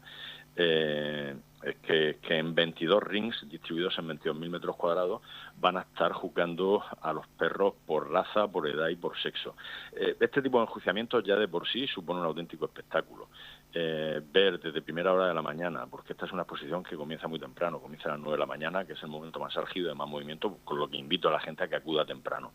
eh, 0.55 1.35
que, 1.83 2.17
en 2.29 2.55
22 2.55 3.03
rings 3.03 3.49
distribuidos 3.49 3.97
en 3.99 4.07
22.000 4.07 4.49
metros 4.49 4.75
cuadrados 4.75 5.21
van 5.57 5.77
a 5.77 5.81
estar 5.81 6.11
juzgando 6.13 6.83
a 7.01 7.13
los 7.13 7.27
perros 7.27 7.75
por 7.85 8.09
raza, 8.11 8.47
por 8.47 8.67
edad 8.67 8.87
y 8.89 8.95
por 8.95 9.17
sexo. 9.21 9.55
este 9.91 10.41
tipo 10.41 10.57
de 10.57 10.63
enjuiciamientos 10.63 11.23
ya 11.23 11.35
de 11.35 11.47
por 11.47 11.67
sí 11.67 11.87
supone 11.87 12.21
un 12.21 12.25
auténtico 12.25 12.65
espectáculo 12.65 13.27
eh, 13.73 14.21
ver 14.31 14.59
desde 14.59 14.81
primera 14.81 15.13
hora 15.13 15.27
de 15.27 15.33
la 15.33 15.41
mañana, 15.41 15.85
porque 15.85 16.13
esta 16.13 16.25
es 16.25 16.31
una 16.31 16.41
exposición 16.41 16.83
que 16.83 16.95
comienza 16.95 17.27
muy 17.27 17.39
temprano, 17.39 17.79
comienza 17.79 18.09
a 18.09 18.13
las 18.13 18.19
9 18.19 18.33
de 18.33 18.39
la 18.39 18.45
mañana, 18.45 18.85
que 18.85 18.93
es 18.93 19.03
el 19.03 19.09
momento 19.09 19.39
más 19.39 19.55
álgido 19.57 19.89
de 19.89 19.95
más 19.95 20.07
movimiento, 20.07 20.57
con 20.63 20.79
lo 20.79 20.89
que 20.89 20.97
invito 20.97 21.29
a 21.29 21.31
la 21.31 21.39
gente 21.39 21.63
a 21.63 21.67
que 21.67 21.75
acuda 21.75 22.05
temprano. 22.05 22.51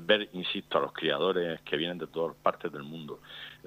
Ver, 0.00 0.28
insisto, 0.32 0.78
a 0.78 0.82
los 0.82 0.92
criadores 0.92 1.60
que 1.62 1.76
vienen 1.76 1.98
de 1.98 2.06
todas 2.06 2.36
partes 2.36 2.70
del 2.72 2.82
mundo, 2.82 3.20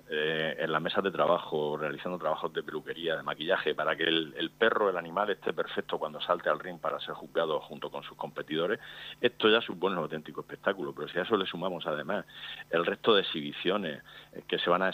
eh, 0.10 0.56
en 0.60 0.72
las 0.72 0.82
mesas 0.82 1.04
de 1.04 1.12
trabajo, 1.12 1.78
realizando 1.78 2.18
trabajos 2.18 2.54
de 2.54 2.62
peluquería, 2.62 3.16
de 3.16 3.24
maquillaje, 3.24 3.74
para 3.74 3.96
que 3.96 4.04
el, 4.04 4.34
el, 4.38 4.52
perro, 4.52 4.90
el 4.90 4.98
animal, 4.98 5.30
esté 5.30 5.54
perfecto 5.54 5.98
cuando 5.98 6.22
salte 6.22 6.50
al 6.50 6.60
ring 6.60 6.80
para 6.80 7.00
ser 7.00 7.16
juzgado 7.16 7.60
junto 7.62 7.90
con 7.90 8.04
sus 8.04 8.18
competidores, 8.18 8.80
esto 9.22 9.50
ya 9.50 9.62
supone 9.62 9.96
un 9.96 10.04
auténtico 10.04 10.42
espectáculo. 10.42 10.94
Pero 10.94 11.08
si 11.08 11.20
a 11.20 11.24
eso 11.24 11.38
le 11.38 11.46
sumamos 11.46 11.86
además 11.88 12.26
el 12.70 12.86
resto 12.86 13.16
de 13.16 13.22
exhibiciones 13.22 14.04
eh, 14.34 14.44
que 14.48 14.60
se 14.60 14.70
van 14.70 14.84
a 14.84 14.92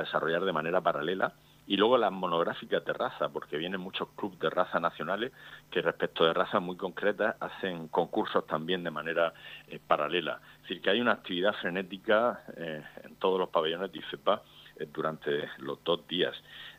desarrollar 0.00 0.44
de 0.44 0.52
manera 0.52 0.80
paralela, 0.80 1.25
y 1.66 1.76
luego 1.76 1.98
las 1.98 2.12
monográficas 2.12 2.84
de 2.84 2.92
raza, 2.92 3.28
porque 3.28 3.56
vienen 3.56 3.80
muchos 3.80 4.08
clubes 4.16 4.38
de 4.38 4.50
raza 4.50 4.78
nacionales 4.78 5.32
que 5.70 5.82
respecto 5.82 6.24
de 6.24 6.32
razas 6.32 6.62
muy 6.62 6.76
concretas 6.76 7.34
hacen 7.40 7.88
concursos 7.88 8.46
también 8.46 8.84
de 8.84 8.90
manera 8.90 9.34
eh, 9.68 9.80
paralela. 9.84 10.40
Es 10.56 10.62
decir, 10.62 10.80
que 10.80 10.90
hay 10.90 11.00
una 11.00 11.12
actividad 11.12 11.54
frenética 11.54 12.44
eh, 12.56 12.82
en 13.04 13.16
todos 13.16 13.38
los 13.38 13.48
pabellones 13.48 13.90
de 13.92 13.98
IFEPA 13.98 14.42
eh, 14.76 14.86
durante 14.92 15.48
los 15.58 15.82
dos 15.82 16.06
días. 16.06 16.34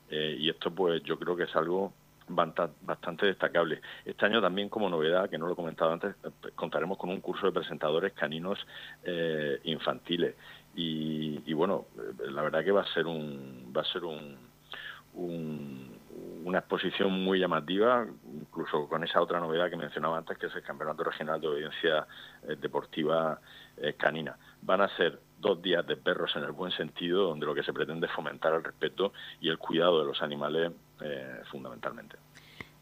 y 0.10 0.50
esto 0.50 0.72
pues 0.72 1.04
yo 1.04 1.20
creo 1.20 1.36
que 1.36 1.44
es 1.44 1.56
algo 1.56 1.92
bastante 2.30 3.26
destacable. 3.26 3.82
Este 4.06 4.26
año 4.26 4.42
también 4.42 4.70
como 4.70 4.90
novedad, 4.90 5.30
que 5.30 5.38
no 5.38 5.48
lo 5.48 5.54
he 5.54 5.56
comentado 5.56 5.92
antes, 5.92 6.16
contaremos 6.56 6.98
con 6.98 7.10
un 7.10 7.20
curso 7.20 7.46
de 7.46 7.52
presentadores 7.52 8.14
caninos 8.14 8.58
infantiles. 9.64 10.36
Y, 10.76 11.42
y, 11.46 11.54
bueno, 11.54 11.88
la 12.20 12.42
verdad 12.42 12.64
que 12.64 12.72
va 12.72 12.82
a 12.82 12.94
ser 12.94 13.08
un 13.08 13.74
va 13.76 13.82
a 13.82 13.86
ser 13.86 14.04
un, 14.06 14.38
una 15.18 16.60
exposición 16.60 17.12
muy 17.12 17.40
llamativa, 17.40 18.06
incluso 18.34 18.88
con 18.88 19.04
esa 19.04 19.22
otra 19.22 19.40
novedad 19.40 19.70
que 19.70 19.76
mencionaba 19.76 20.18
antes, 20.18 20.38
que 20.38 20.46
es 20.46 20.56
el 20.56 20.64
Campeonato 20.64 21.04
Regional 21.04 21.42
de 21.42 21.48
Audiencia 21.48 22.08
eh, 22.48 22.56
Deportiva 22.60 23.40
eh, 23.78 23.94
Canina. 23.98 24.38
Van 24.62 24.82
a 24.82 24.88
ser 24.96 25.20
dos 25.40 25.62
días 25.62 25.86
de 25.86 25.98
perros 25.98 26.36
en 26.36 26.44
el 26.44 26.52
buen 26.52 26.72
sentido, 26.72 27.24
donde 27.24 27.46
lo 27.46 27.54
que 27.54 27.64
se 27.64 27.74
pretende 27.74 28.08
es 28.08 28.14
fomentar 28.14 28.54
el 28.54 28.64
respeto 28.64 29.14
y 29.42 29.50
el 29.50 29.58
cuidado 29.58 30.00
de 30.00 30.06
los 30.06 30.22
animales 30.22 30.72
eh, 31.02 31.42
fundamentalmente. 31.52 32.16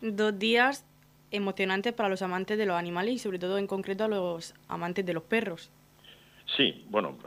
Dos 0.02 0.38
días 0.38 0.86
emocionantes 1.32 1.94
para 1.94 2.10
los 2.10 2.22
amantes 2.22 2.58
de 2.58 2.66
los 2.66 2.76
animales 2.76 3.16
y 3.16 3.20
sobre 3.20 3.40
todo 3.40 3.58
en 3.58 3.68
concreto 3.68 4.04
a 4.04 4.08
los 4.08 4.54
amantes 4.68 5.06
de 5.06 5.14
los 5.14 5.24
perros. 5.24 5.72
Sí, 6.56 6.86
bueno, 6.90 7.18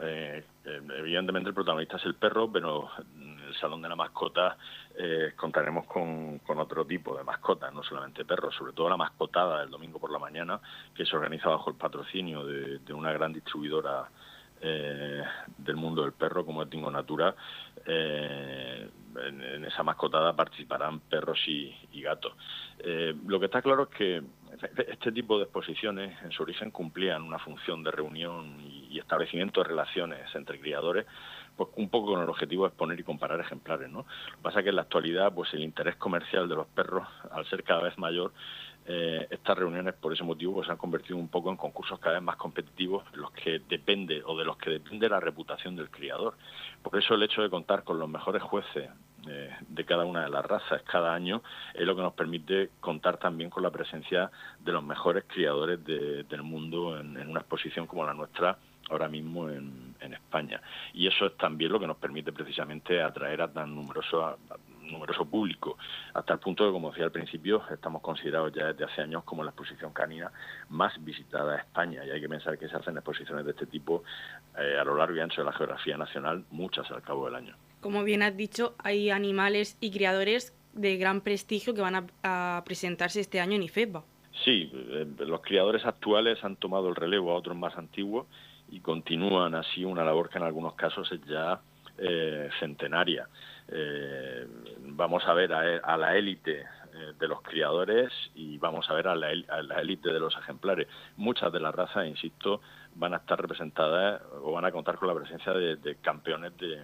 evidentemente 0.97 1.49
el 1.49 1.53
protagonista 1.53 1.97
es 1.97 2.05
el 2.05 2.15
perro, 2.15 2.49
pero 2.49 2.89
el 3.19 3.38
Salón 3.59 3.81
de 3.81 3.89
la 3.89 3.95
Mascota 3.95 4.57
eh, 5.01 5.31
contaremos 5.35 5.85
con, 5.85 6.41
otro 6.45 6.85
tipo 6.85 7.17
de 7.17 7.23
mascotas, 7.23 7.73
no 7.73 7.83
solamente 7.83 8.25
perros, 8.25 8.53
sobre 8.55 8.73
todo 8.73 8.89
la 8.89 8.97
mascotada 8.97 9.61
del 9.61 9.69
domingo 9.69 9.99
por 9.99 10.11
la 10.11 10.19
mañana, 10.19 10.59
que 10.93 11.05
se 11.05 11.15
organiza 11.15 11.47
bajo 11.47 11.69
el 11.69 11.77
patrocinio 11.77 12.45
de, 12.45 12.93
una 12.93 13.13
gran 13.13 13.31
distribuidora 13.31 14.09
eh, 14.61 15.23
del 15.57 15.75
mundo 15.77 16.01
del 16.01 16.11
perro 16.11 16.45
como 16.45 16.63
es 16.63 16.69
Dingo 16.69 16.91
Natura. 16.91 17.33
Eh, 17.85 18.89
en, 19.25 19.65
esa 19.65 19.83
mascotada 19.83 20.35
participarán 20.35 20.99
perros 20.99 21.39
y, 21.47 21.73
gatos. 22.01 22.33
lo 23.25 23.39
que 23.39 23.45
está 23.45 23.61
claro 23.61 23.83
es 23.83 23.89
que 23.89 24.23
este 24.87 25.11
tipo 25.11 25.37
de 25.37 25.43
exposiciones 25.43 26.21
en 26.23 26.31
su 26.31 26.43
origen 26.43 26.71
cumplían 26.71 27.21
una 27.21 27.39
función 27.39 27.83
de 27.83 27.91
reunión 27.91 28.59
y 28.89 28.99
establecimiento 28.99 29.61
de 29.61 29.69
relaciones 29.69 30.35
entre 30.35 30.59
criadores 30.59 31.05
pues 31.59 31.71
un 31.75 31.89
poco 31.89 32.13
con 32.13 32.21
el 32.21 32.29
objetivo 32.29 32.63
de 32.63 32.69
exponer 32.69 32.97
y 32.97 33.03
comparar 33.03 33.37
ejemplares, 33.41 33.89
¿no? 33.89 33.99
Lo 33.99 34.37
que 34.37 34.43
pasa 34.43 34.59
es 34.59 34.63
que 34.63 34.69
en 34.69 34.77
la 34.77 34.83
actualidad, 34.83 35.33
pues 35.33 35.53
el 35.53 35.61
interés 35.61 35.97
comercial 35.97 36.47
de 36.47 36.55
los 36.55 36.67
perros, 36.67 37.05
al 37.31 37.45
ser 37.47 37.63
cada 37.63 37.83
vez 37.83 37.97
mayor, 37.97 38.31
eh, 38.85 39.27
estas 39.29 39.57
reuniones 39.57 39.93
por 39.95 40.13
ese 40.13 40.23
motivo 40.23 40.53
pues, 40.53 40.67
se 40.67 40.71
han 40.71 40.77
convertido 40.77 41.17
un 41.17 41.27
poco 41.27 41.51
en 41.51 41.57
concursos 41.57 41.99
cada 41.99 42.15
vez 42.15 42.23
más 42.23 42.37
competitivos 42.37 43.03
en 43.13 43.21
los 43.21 43.31
que 43.31 43.59
depende 43.67 44.23
o 44.25 44.37
de 44.37 44.45
los 44.45 44.57
que 44.57 44.69
depende 44.69 45.09
la 45.09 45.19
reputación 45.19 45.75
del 45.75 45.89
criador. 45.89 46.35
Por 46.81 46.97
eso 46.97 47.13
el 47.13 47.23
hecho 47.23 47.41
de 47.41 47.49
contar 47.49 47.83
con 47.83 47.99
los 47.99 48.07
mejores 48.07 48.41
jueces 48.41 48.89
eh, 49.27 49.53
de 49.67 49.85
cada 49.85 50.05
una 50.05 50.23
de 50.23 50.29
las 50.29 50.45
razas 50.45 50.81
cada 50.83 51.13
año 51.13 51.43
es 51.73 51.85
lo 51.85 51.93
que 51.93 52.01
nos 52.01 52.13
permite 52.13 52.69
contar 52.79 53.17
también 53.17 53.49
con 53.49 53.63
la 53.63 53.69
presencia 53.69 54.31
de 54.61 54.71
los 54.71 54.81
mejores 54.81 55.25
criadores 55.27 55.83
del 55.83 56.41
mundo 56.41 56.97
en 56.97 57.29
una 57.29 57.41
exposición 57.41 57.85
como 57.85 58.05
la 58.05 58.13
nuestra 58.13 58.57
ahora 58.89 59.07
mismo 59.07 59.49
en, 59.49 59.89
España. 59.99 60.61
Y 60.93 61.07
eso 61.07 61.25
es 61.25 61.37
también 61.37 61.71
lo 61.71 61.79
que 61.79 61.87
nos 61.87 61.97
permite 61.97 62.31
precisamente 62.31 63.01
atraer 63.01 63.41
a 63.41 63.47
tan 63.51 63.73
numeroso, 63.75 64.37
numeroso 64.91 65.25
público, 65.25 65.77
hasta 66.13 66.33
el 66.33 66.39
punto 66.39 66.65
de, 66.65 66.71
como 66.71 66.89
decía 66.89 67.05
al 67.05 67.11
principio, 67.11 67.63
estamos 67.71 68.01
considerados 68.01 68.53
ya 68.53 68.67
desde 68.67 68.85
hace 68.85 69.01
años 69.01 69.23
como 69.23 69.43
la 69.43 69.51
exposición 69.51 69.91
canina 69.91 70.31
más 70.69 70.93
visitada 71.03 71.53
de 71.53 71.57
España. 71.59 72.05
Y 72.05 72.11
hay 72.11 72.21
que 72.21 72.29
pensar 72.29 72.57
que 72.57 72.67
se 72.67 72.75
hacen 72.75 72.95
exposiciones 72.95 73.45
de 73.45 73.51
este 73.51 73.65
tipo 73.65 74.03
eh, 74.57 74.77
a 74.79 74.83
lo 74.83 74.95
largo 74.95 75.15
y 75.15 75.19
ancho 75.19 75.41
de 75.41 75.45
la 75.45 75.53
geografía 75.53 75.97
nacional, 75.97 76.45
muchas 76.51 76.89
al 76.91 77.01
cabo 77.01 77.25
del 77.25 77.35
año. 77.35 77.55
Como 77.81 78.03
bien 78.03 78.23
has 78.23 78.35
dicho, 78.35 78.75
hay 78.83 79.09
animales 79.09 79.77
y 79.79 79.91
criadores 79.91 80.55
de 80.73 80.97
gran 80.97 81.21
prestigio 81.21 81.73
que 81.73 81.81
van 81.81 82.07
a, 82.23 82.63
presentarse 82.65 83.19
este 83.19 83.39
año 83.39 83.55
en 83.55 83.63
IFEPA. 83.63 84.03
Sí, 84.43 84.71
eh, 84.73 85.05
los 85.19 85.41
criadores 85.41 85.85
actuales 85.85 86.43
han 86.43 86.55
tomado 86.55 86.89
el 86.89 86.95
relevo 86.95 87.31
a 87.31 87.35
otros 87.35 87.57
más 87.57 87.77
antiguos 87.77 88.27
y 88.71 88.79
continúan 88.81 89.55
así 89.55 89.83
una 89.83 90.03
labor 90.03 90.29
que 90.29 90.37
en 90.37 90.43
algunos 90.43 90.73
casos 90.75 91.11
es 91.11 91.21
ya 91.25 91.59
eh, 91.97 92.49
centenaria. 92.59 93.27
Eh, 93.67 94.47
vamos 94.79 95.23
a 95.27 95.33
ver 95.33 95.53
a, 95.53 95.97
la 95.97 96.15
élite 96.15 96.61
eh, 96.61 97.13
de 97.19 97.27
los 97.27 97.41
criadores 97.41 98.11
y 98.35 98.57
vamos 98.57 98.89
a 98.89 98.93
ver 98.93 99.07
a 99.07 99.15
la, 99.15 99.31
élite 99.81 100.11
de 100.11 100.19
los 100.19 100.35
ejemplares. 100.37 100.87
Muchas 101.17 101.51
de 101.51 101.59
las 101.59 101.73
razas, 101.75 102.07
insisto, 102.07 102.61
van 102.95 103.13
a 103.13 103.17
estar 103.17 103.39
representadas 103.39 104.21
o 104.41 104.51
van 104.51 104.65
a 104.65 104.71
contar 104.71 104.97
con 104.97 105.07
la 105.07 105.15
presencia 105.15 105.53
de 105.53 105.97
campeones 106.01 106.57
de, 106.57 106.79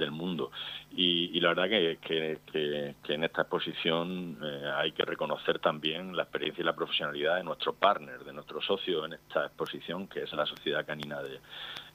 del 0.00 0.10
mundo. 0.10 0.50
Y, 0.90 1.38
la 1.40 1.50
verdad 1.50 1.68
que, 1.68 2.96
en 3.14 3.24
esta 3.24 3.42
exposición 3.42 4.38
eh, 4.42 4.70
hay 4.74 4.92
que 4.92 5.04
reconocer 5.04 5.60
también 5.60 6.16
la 6.16 6.24
experiencia 6.24 6.62
y 6.62 6.64
la 6.64 6.74
profesionalidad 6.74 7.36
de 7.36 7.44
nuestro 7.44 7.74
partner, 7.74 8.24
de 8.24 8.32
nuestro 8.32 8.60
socio 8.60 9.04
en 9.04 9.12
esta 9.12 9.46
exposición, 9.46 10.08
que 10.08 10.22
es 10.22 10.32
la 10.32 10.46
Sociedad 10.46 10.84
Canina 10.84 11.22
de, 11.22 11.38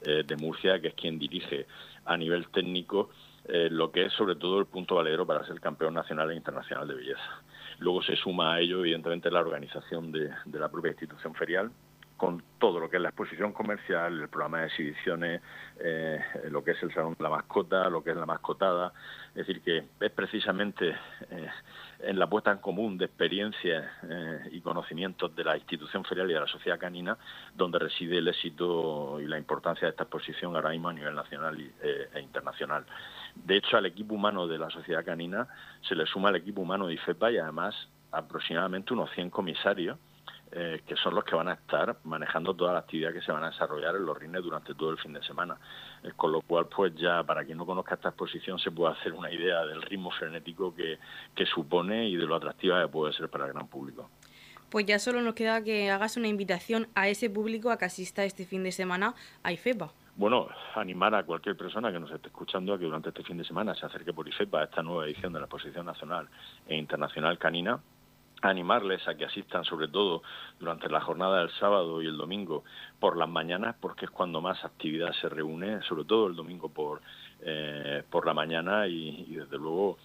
eh, 0.03 0.35
Murcia, 0.39 0.79
que 0.79 0.89
es 0.89 0.93
quien 0.93 1.19
dirige 1.19 1.65
a 2.05 2.15
nivel 2.15 2.47
técnico 2.49 3.09
eh, 3.47 3.67
lo 3.69 3.91
que 3.91 4.05
es 4.05 4.13
sobre 4.13 4.35
todo 4.35 4.59
el 4.59 4.65
punto 4.65 4.95
valedero 4.95 5.25
para 5.25 5.45
ser 5.45 5.59
campeón 5.59 5.93
nacional 5.93 6.31
e 6.31 6.35
internacional 6.35 6.87
de 6.87 6.95
belleza. 6.95 7.41
Luego 7.79 8.01
se 8.01 8.15
suma 8.15 8.55
a 8.55 8.59
ello, 8.61 8.79
evidentemente, 8.79 9.29
la 9.29 9.41
organización 9.41 10.11
de 10.11 10.59
la 10.59 10.69
propia 10.69 10.91
institución 10.91 11.35
ferial, 11.35 11.71
con 12.17 12.43
todo 12.59 12.79
lo 12.79 12.89
que 12.89 12.97
es 12.97 13.01
la 13.01 13.09
exposición 13.09 13.51
comercial, 13.51 14.21
el 14.21 14.29
programa 14.29 14.61
de 14.61 14.67
exhibiciones, 14.67 15.41
eh, 15.79 16.19
lo 16.49 16.63
que 16.63 16.71
es 16.71 16.81
el 16.81 16.93
salón 16.93 17.15
de 17.17 17.23
la 17.23 17.29
mascota, 17.29 17.89
lo 17.89 18.03
que 18.03 18.11
es 18.11 18.15
la 18.17 18.25
mascotada. 18.25 18.93
Es 19.29 19.45
decir, 19.45 19.61
que 19.61 19.83
es 19.99 20.11
precisamente 20.11 20.95
eh, 21.29 21.49
en 21.99 22.17
la 22.17 22.27
puesta 22.27 22.51
en 22.51 22.59
común 22.59 22.97
de 22.97 23.05
experiencias 23.05 23.85
eh, 24.03 24.49
y 24.51 24.61
conocimientos 24.61 25.35
de 25.35 25.43
la 25.43 25.57
institución 25.57 26.05
ferial 26.05 26.31
y 26.31 26.33
de 26.33 26.39
la 26.39 26.47
sociedad 26.47 26.79
canina 26.79 27.17
donde 27.53 27.79
reside 27.79 28.17
el 28.19 28.29
éxito 28.29 29.19
y 29.19 29.27
la 29.27 29.37
importancia 29.37 29.87
de 29.87 29.91
esta 29.91 30.03
exposición 30.03 30.55
ahora 30.55 30.69
mismo 30.69 30.89
a 30.89 30.93
nivel 30.93 31.15
nacional 31.15 31.59
e 31.59 32.19
internacional. 32.21 32.85
De 33.35 33.57
hecho, 33.57 33.75
al 33.75 33.85
equipo 33.85 34.15
humano 34.15 34.47
de 34.47 34.57
la 34.57 34.69
sociedad 34.69 35.03
canina 35.03 35.47
se 35.81 35.95
le 35.95 36.05
suma 36.05 36.29
el 36.29 36.37
equipo 36.37 36.61
humano 36.61 36.87
de 36.87 36.93
IFEPA 36.93 37.31
y 37.31 37.37
además 37.37 37.75
aproximadamente 38.11 38.93
unos 38.93 39.11
100 39.11 39.29
comisarios 39.29 39.97
eh, 40.57 40.83
que 40.87 40.95
son 40.95 41.13
los 41.13 41.25
que 41.25 41.35
van 41.35 41.49
a 41.49 41.53
estar 41.55 41.97
manejando 42.05 42.53
toda 42.53 42.71
la 42.71 42.79
actividad 42.79 43.11
que 43.11 43.21
se 43.21 43.29
van 43.29 43.43
a 43.43 43.49
desarrollar 43.49 43.93
en 43.97 44.05
los 44.05 44.17
rines 44.17 44.41
durante 44.41 44.73
todo 44.73 44.91
el 44.91 44.97
fin 44.97 45.11
de 45.11 45.21
semana. 45.21 45.57
Eh, 46.01 46.13
con 46.15 46.31
lo 46.31 46.39
cual, 46.39 46.67
pues 46.67 46.95
ya 46.95 47.21
para 47.23 47.43
quien 47.43 47.57
no 47.57 47.65
conozca 47.65 47.95
esta 47.95 48.07
exposición 48.07 48.57
se 48.57 48.71
puede 48.71 48.93
hacer 48.93 49.11
una 49.11 49.29
idea 49.29 49.65
del 49.65 49.81
ritmo 49.81 50.11
frenético 50.11 50.73
que, 50.73 50.97
que 51.35 51.45
supone 51.45 52.07
y 52.07 52.15
de 52.15 52.25
lo 52.25 52.35
atractiva 52.35 52.81
que 52.81 52.87
puede 52.87 53.11
ser 53.11 53.27
para 53.27 53.47
el 53.47 53.51
gran 53.53 53.67
público. 53.67 54.09
Pues 54.69 54.85
ya 54.85 54.97
solo 54.97 55.21
nos 55.21 55.35
queda 55.35 55.61
que 55.61 55.91
hagas 55.91 56.15
una 56.15 56.29
invitación 56.29 56.87
a 56.95 57.09
ese 57.09 57.29
público 57.29 57.69
a 57.69 57.77
que 57.77 57.83
asista 57.83 58.23
este 58.23 58.45
fin 58.45 58.63
de 58.63 58.71
semana 58.71 59.13
a 59.43 59.51
IFEPA 59.51 59.91
bueno, 60.17 60.47
animar 60.75 61.13
a 61.13 61.23
cualquier 61.23 61.57
persona 61.57 61.91
que 61.91 61.99
nos 61.99 62.09
esté 62.09 62.27
escuchando 62.27 62.73
a 62.73 62.79
que 62.79 62.85
durante 62.85 63.09
este 63.09 63.23
fin 63.23 63.37
de 63.37 63.43
semana 63.43 63.75
se 63.75 63.85
acerque 63.85 64.13
por 64.13 64.27
IFEPA 64.27 64.61
a 64.61 64.63
esta 64.63 64.81
nueva 64.81 65.05
edición 65.05 65.33
de 65.33 65.39
la 65.39 65.45
Exposición 65.45 65.85
Nacional 65.85 66.29
e 66.67 66.77
Internacional 66.77 67.37
Canina, 67.37 67.81
animarles 68.49 69.07
a 69.07 69.15
que 69.15 69.25
asistan 69.25 69.63
sobre 69.65 69.87
todo 69.87 70.21
durante 70.59 70.89
la 70.89 71.01
jornada 71.01 71.39
del 71.39 71.51
sábado 71.51 72.01
y 72.01 72.07
el 72.07 72.17
domingo 72.17 72.63
por 72.99 73.17
las 73.17 73.29
mañanas 73.29 73.75
porque 73.79 74.05
es 74.05 74.11
cuando 74.11 74.41
más 74.41 74.63
actividad 74.63 75.13
se 75.13 75.29
reúne, 75.29 75.81
sobre 75.83 76.05
todo 76.05 76.27
el 76.27 76.35
domingo 76.35 76.69
por, 76.69 77.01
eh, 77.41 78.03
por 78.09 78.25
la 78.25 78.33
mañana 78.33 78.87
y, 78.87 79.35
desde 79.35 79.57
luego 79.57 79.97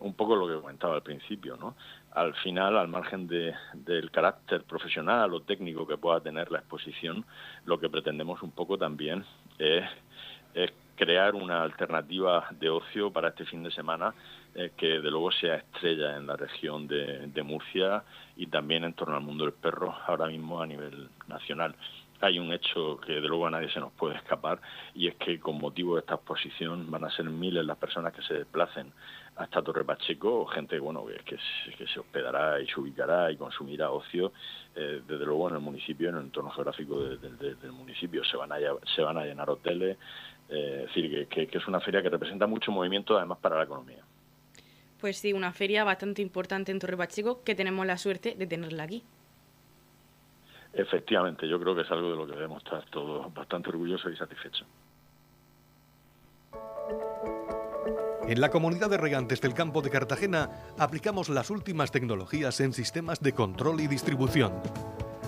un 0.00 0.14
poco 0.14 0.36
lo 0.36 0.46
que 0.46 0.60
comentaba 0.60 0.94
al 0.94 1.02
principio, 1.02 1.56
¿no? 1.56 1.74
Al 2.12 2.32
final, 2.34 2.78
al 2.78 2.88
margen 2.88 3.26
de, 3.26 3.52
del 3.74 4.10
carácter 4.12 4.62
profesional 4.62 5.34
o 5.34 5.40
técnico 5.40 5.86
que 5.86 5.96
pueda 5.96 6.20
tener 6.20 6.52
la 6.52 6.60
exposición, 6.60 7.24
lo 7.64 7.80
que 7.80 7.90
pretendemos 7.90 8.42
un 8.42 8.52
poco 8.52 8.78
también 8.78 9.24
es, 9.58 9.84
crear 10.96 11.36
una 11.36 11.62
alternativa 11.62 12.48
de 12.58 12.70
ocio 12.70 13.12
para 13.12 13.28
este 13.28 13.44
fin 13.44 13.62
de 13.62 13.70
semana 13.70 14.12
eh, 14.58 14.72
que 14.76 14.98
de 14.98 15.08
luego 15.08 15.30
sea 15.30 15.54
estrella 15.54 16.16
en 16.16 16.26
la 16.26 16.34
región 16.34 16.88
de, 16.88 17.42
Murcia 17.44 18.02
y 18.36 18.48
también 18.48 18.82
en 18.82 18.92
torno 18.92 19.14
al 19.14 19.22
mundo 19.22 19.44
del 19.44 19.52
perro 19.54 19.94
ahora 20.04 20.26
mismo 20.26 20.60
a 20.60 20.66
nivel 20.66 21.08
nacional 21.28 21.76
hay 22.20 22.40
un 22.40 22.52
hecho 22.52 22.98
que 22.98 23.12
de 23.12 23.28
luego 23.28 23.46
a 23.46 23.50
nadie 23.52 23.70
se 23.70 23.78
nos 23.78 23.92
puede 23.92 24.16
escapar 24.16 24.60
y 24.96 25.06
es 25.06 25.14
que 25.14 25.38
con 25.38 25.60
motivo 25.60 25.94
de 25.94 26.00
esta 26.00 26.16
exposición 26.16 26.90
van 26.90 27.04
a 27.04 27.10
ser 27.10 27.26
miles 27.26 27.64
las 27.64 27.76
personas 27.76 28.12
que 28.12 28.22
se 28.22 28.34
desplacen 28.34 28.92
hasta 29.36 29.62
Torre 29.62 29.84
Pacheco, 29.84 30.44
gente 30.46 30.76
bueno 30.80 31.06
que, 31.24 31.38
se 31.86 32.00
hospedará 32.00 32.60
y 32.60 32.66
se 32.66 32.80
ubicará 32.80 33.30
y 33.30 33.36
consumirá 33.36 33.92
ocio, 33.92 34.32
eh, 34.74 35.02
desde 35.06 35.24
luego 35.24 35.50
en 35.50 35.54
el 35.54 35.60
municipio, 35.60 36.08
en 36.08 36.16
el 36.16 36.22
entorno 36.22 36.50
geográfico 36.50 36.98
del 36.98 37.72
municipio. 37.72 38.24
Se 38.24 38.36
van 38.36 38.50
a, 38.50 38.56
se 38.96 39.02
van 39.02 39.18
a 39.18 39.24
llenar 39.24 39.48
hoteles, 39.48 39.96
eh, 40.48 40.86
es 40.88 40.94
decir, 40.94 41.28
que 41.28 41.48
es 41.52 41.68
una 41.68 41.78
feria 41.78 42.02
que 42.02 42.10
representa 42.10 42.48
mucho 42.48 42.72
movimiento 42.72 43.16
además 43.16 43.38
para 43.38 43.58
la 43.58 43.62
economía. 43.62 44.02
Pues 45.00 45.18
sí, 45.18 45.32
una 45.32 45.52
feria 45.52 45.84
bastante 45.84 46.22
importante 46.22 46.72
en 46.72 46.78
Torre 46.78 46.96
Pacheco 46.96 47.42
que 47.44 47.54
tenemos 47.54 47.86
la 47.86 47.96
suerte 47.96 48.34
de 48.36 48.46
tenerla 48.46 48.82
aquí. 48.84 49.04
Efectivamente, 50.72 51.48
yo 51.48 51.58
creo 51.60 51.74
que 51.74 51.82
es 51.82 51.90
algo 51.90 52.10
de 52.10 52.16
lo 52.16 52.26
que 52.26 52.32
debemos 52.32 52.62
estar 52.62 52.84
todos 52.90 53.32
bastante 53.32 53.70
orgullosos 53.70 54.12
y 54.12 54.16
satisfechos. 54.16 54.66
En 58.28 58.40
la 58.42 58.50
comunidad 58.50 58.90
de 58.90 58.98
regantes 58.98 59.40
del 59.40 59.54
campo 59.54 59.80
de 59.80 59.88
Cartagena 59.88 60.50
aplicamos 60.78 61.30
las 61.30 61.48
últimas 61.48 61.90
tecnologías 61.90 62.60
en 62.60 62.74
sistemas 62.74 63.20
de 63.20 63.32
control 63.32 63.80
y 63.80 63.86
distribución, 63.86 64.52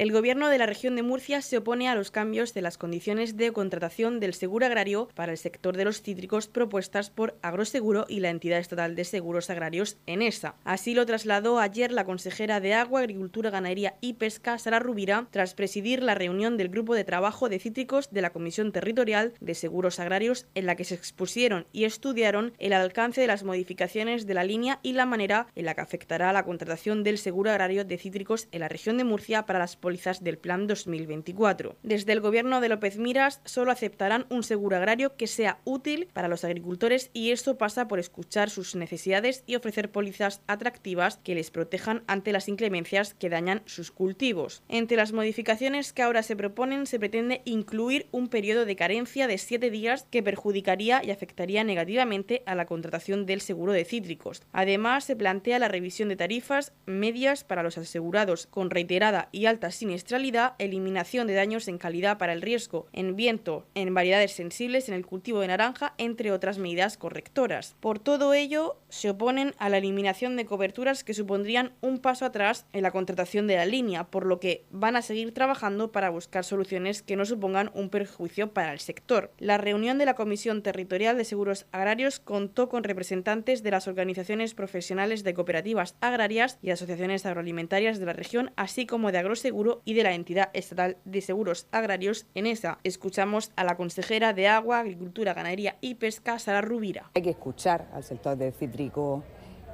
El 0.00 0.12
Gobierno 0.12 0.48
de 0.48 0.56
la 0.56 0.64
región 0.64 0.96
de 0.96 1.02
Murcia 1.02 1.42
se 1.42 1.58
opone 1.58 1.86
a 1.86 1.94
los 1.94 2.10
cambios 2.10 2.54
de 2.54 2.62
las 2.62 2.78
condiciones 2.78 3.36
de 3.36 3.52
contratación 3.52 4.18
del 4.18 4.32
seguro 4.32 4.64
agrario 4.64 5.10
para 5.14 5.30
el 5.30 5.36
sector 5.36 5.76
de 5.76 5.84
los 5.84 6.00
cítricos 6.00 6.48
propuestas 6.48 7.10
por 7.10 7.36
Agroseguro 7.42 8.06
y 8.08 8.20
la 8.20 8.30
entidad 8.30 8.60
estatal 8.60 8.96
de 8.96 9.04
seguros 9.04 9.50
agrarios 9.50 9.98
ENESA. 10.06 10.54
Así 10.64 10.94
lo 10.94 11.04
trasladó 11.04 11.58
ayer 11.58 11.92
la 11.92 12.06
consejera 12.06 12.60
de 12.60 12.72
Agua, 12.72 13.00
Agricultura, 13.00 13.50
Ganadería 13.50 13.96
y 14.00 14.14
Pesca, 14.14 14.58
Sara 14.58 14.78
Rubira, 14.78 15.26
tras 15.30 15.52
presidir 15.52 16.02
la 16.02 16.14
reunión 16.14 16.56
del 16.56 16.70
grupo 16.70 16.94
de 16.94 17.04
trabajo 17.04 17.50
de 17.50 17.58
cítricos 17.58 18.10
de 18.10 18.22
la 18.22 18.30
Comisión 18.30 18.72
Territorial 18.72 19.34
de 19.38 19.54
Seguros 19.54 20.00
Agrarios 20.00 20.46
en 20.54 20.64
la 20.64 20.76
que 20.76 20.84
se 20.84 20.94
expusieron 20.94 21.66
y 21.72 21.84
estudiaron 21.84 22.54
el 22.58 22.72
alcance 22.72 23.20
de 23.20 23.26
las 23.26 23.44
modificaciones 23.44 24.26
de 24.26 24.32
la 24.32 24.44
línea 24.44 24.80
y 24.82 24.94
la 24.94 25.04
manera 25.04 25.48
en 25.54 25.66
la 25.66 25.74
que 25.74 25.82
afectará 25.82 26.32
la 26.32 26.46
contratación 26.46 27.04
del 27.04 27.18
seguro 27.18 27.50
agrario 27.50 27.84
de 27.84 27.98
cítricos 27.98 28.48
en 28.50 28.60
la 28.60 28.68
región 28.68 28.96
de 28.96 29.04
Murcia 29.04 29.44
para 29.44 29.58
las 29.58 29.76
del 29.90 30.38
Plan 30.38 30.68
2024. 30.68 31.76
Desde 31.82 32.12
el 32.12 32.20
gobierno 32.20 32.60
de 32.60 32.68
López 32.68 32.96
Miras 32.96 33.40
solo 33.44 33.72
aceptarán 33.72 34.24
un 34.30 34.44
seguro 34.44 34.76
agrario 34.76 35.16
que 35.16 35.26
sea 35.26 35.58
útil 35.64 36.08
para 36.12 36.28
los 36.28 36.44
agricultores 36.44 37.10
y 37.12 37.32
esto 37.32 37.58
pasa 37.58 37.88
por 37.88 37.98
escuchar 37.98 38.50
sus 38.50 38.76
necesidades 38.76 39.42
y 39.46 39.56
ofrecer 39.56 39.90
pólizas 39.90 40.42
atractivas 40.46 41.16
que 41.16 41.34
les 41.34 41.50
protejan 41.50 42.04
ante 42.06 42.32
las 42.32 42.48
inclemencias 42.48 43.14
que 43.14 43.28
dañan 43.28 43.62
sus 43.66 43.90
cultivos. 43.90 44.62
Entre 44.68 44.96
las 44.96 45.12
modificaciones 45.12 45.92
que 45.92 46.02
ahora 46.02 46.22
se 46.22 46.36
proponen 46.36 46.86
se 46.86 47.00
pretende 47.00 47.42
incluir 47.44 48.06
un 48.12 48.28
periodo 48.28 48.66
de 48.66 48.76
carencia 48.76 49.26
de 49.26 49.38
siete 49.38 49.70
días 49.70 50.06
que 50.10 50.22
perjudicaría 50.22 51.02
y 51.04 51.10
afectaría 51.10 51.64
negativamente 51.64 52.44
a 52.46 52.54
la 52.54 52.66
contratación 52.66 53.26
del 53.26 53.40
seguro 53.40 53.72
de 53.72 53.84
cítricos. 53.84 54.42
Además, 54.52 55.04
se 55.04 55.16
plantea 55.16 55.58
la 55.58 55.68
revisión 55.68 56.08
de 56.08 56.16
tarifas 56.16 56.72
medias 56.86 57.42
para 57.42 57.64
los 57.64 57.76
asegurados 57.76 58.46
con 58.46 58.70
reiterada 58.70 59.28
y 59.32 59.46
alta 59.46 59.72
siniestralidad, 59.80 60.54
eliminación 60.58 61.26
de 61.26 61.34
daños 61.34 61.66
en 61.66 61.78
calidad 61.78 62.18
para 62.18 62.34
el 62.34 62.42
riesgo 62.42 62.86
en 62.92 63.16
viento, 63.16 63.66
en 63.74 63.94
variedades 63.94 64.32
sensibles 64.32 64.88
en 64.88 64.94
el 64.94 65.06
cultivo 65.06 65.40
de 65.40 65.48
naranja, 65.48 65.94
entre 65.96 66.32
otras 66.32 66.58
medidas 66.58 66.98
correctoras. 66.98 67.76
Por 67.80 67.98
todo 67.98 68.34
ello, 68.34 68.76
se 68.90 69.10
oponen 69.10 69.54
a 69.58 69.70
la 69.70 69.78
eliminación 69.78 70.36
de 70.36 70.44
coberturas 70.44 71.02
que 71.02 71.14
supondrían 71.14 71.72
un 71.80 71.98
paso 71.98 72.26
atrás 72.26 72.66
en 72.72 72.82
la 72.82 72.90
contratación 72.90 73.46
de 73.46 73.56
la 73.56 73.64
línea, 73.64 74.04
por 74.04 74.26
lo 74.26 74.38
que 74.38 74.64
van 74.70 74.96
a 74.96 75.02
seguir 75.02 75.32
trabajando 75.32 75.92
para 75.92 76.10
buscar 76.10 76.44
soluciones 76.44 77.00
que 77.02 77.16
no 77.16 77.24
supongan 77.24 77.70
un 77.72 77.88
perjuicio 77.88 78.52
para 78.52 78.72
el 78.72 78.80
sector. 78.80 79.32
La 79.38 79.56
reunión 79.56 79.96
de 79.96 80.04
la 80.04 80.14
Comisión 80.14 80.62
Territorial 80.62 81.16
de 81.16 81.24
Seguros 81.24 81.66
Agrarios 81.72 82.20
contó 82.20 82.68
con 82.68 82.84
representantes 82.84 83.62
de 83.62 83.70
las 83.70 83.88
organizaciones 83.88 84.52
profesionales 84.52 85.24
de 85.24 85.32
cooperativas 85.32 85.96
agrarias 86.00 86.58
y 86.60 86.70
asociaciones 86.70 87.24
agroalimentarias 87.24 87.98
de 87.98 88.06
la 88.06 88.12
región, 88.12 88.52
así 88.56 88.84
como 88.84 89.10
de 89.10 89.18
Agroseguro 89.18 89.69
y 89.84 89.94
de 89.94 90.02
la 90.02 90.14
entidad 90.14 90.50
estatal 90.52 90.96
de 91.04 91.20
seguros 91.20 91.66
agrarios 91.72 92.26
en 92.34 92.46
esa. 92.46 92.78
Escuchamos 92.84 93.52
a 93.56 93.64
la 93.64 93.76
consejera 93.76 94.32
de 94.32 94.48
Agua, 94.48 94.80
Agricultura, 94.80 95.34
Ganadería 95.34 95.76
y 95.80 95.94
Pesca, 95.94 96.38
Sara 96.38 96.60
Rubira. 96.60 97.10
Hay 97.14 97.22
que 97.22 97.30
escuchar 97.30 97.88
al 97.92 98.04
sector 98.04 98.36
del 98.36 98.52
cítrico 98.52 99.22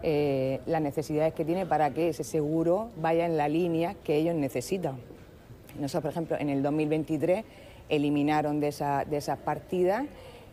eh, 0.02 0.60
las 0.66 0.82
necesidades 0.82 1.34
que 1.34 1.44
tiene 1.44 1.66
para 1.66 1.90
que 1.90 2.10
ese 2.10 2.24
seguro 2.24 2.90
vaya 2.96 3.26
en 3.26 3.36
la 3.36 3.48
línea 3.48 3.94
que 4.04 4.16
ellos 4.16 4.34
necesitan. 4.34 4.98
Nosotros, 5.78 6.02
por 6.02 6.10
ejemplo, 6.12 6.36
en 6.38 6.50
el 6.50 6.62
2023 6.62 7.44
eliminaron 7.88 8.60
de, 8.60 8.68
esa, 8.68 9.04
de 9.04 9.16
esas 9.16 9.38
partidas 9.38 10.04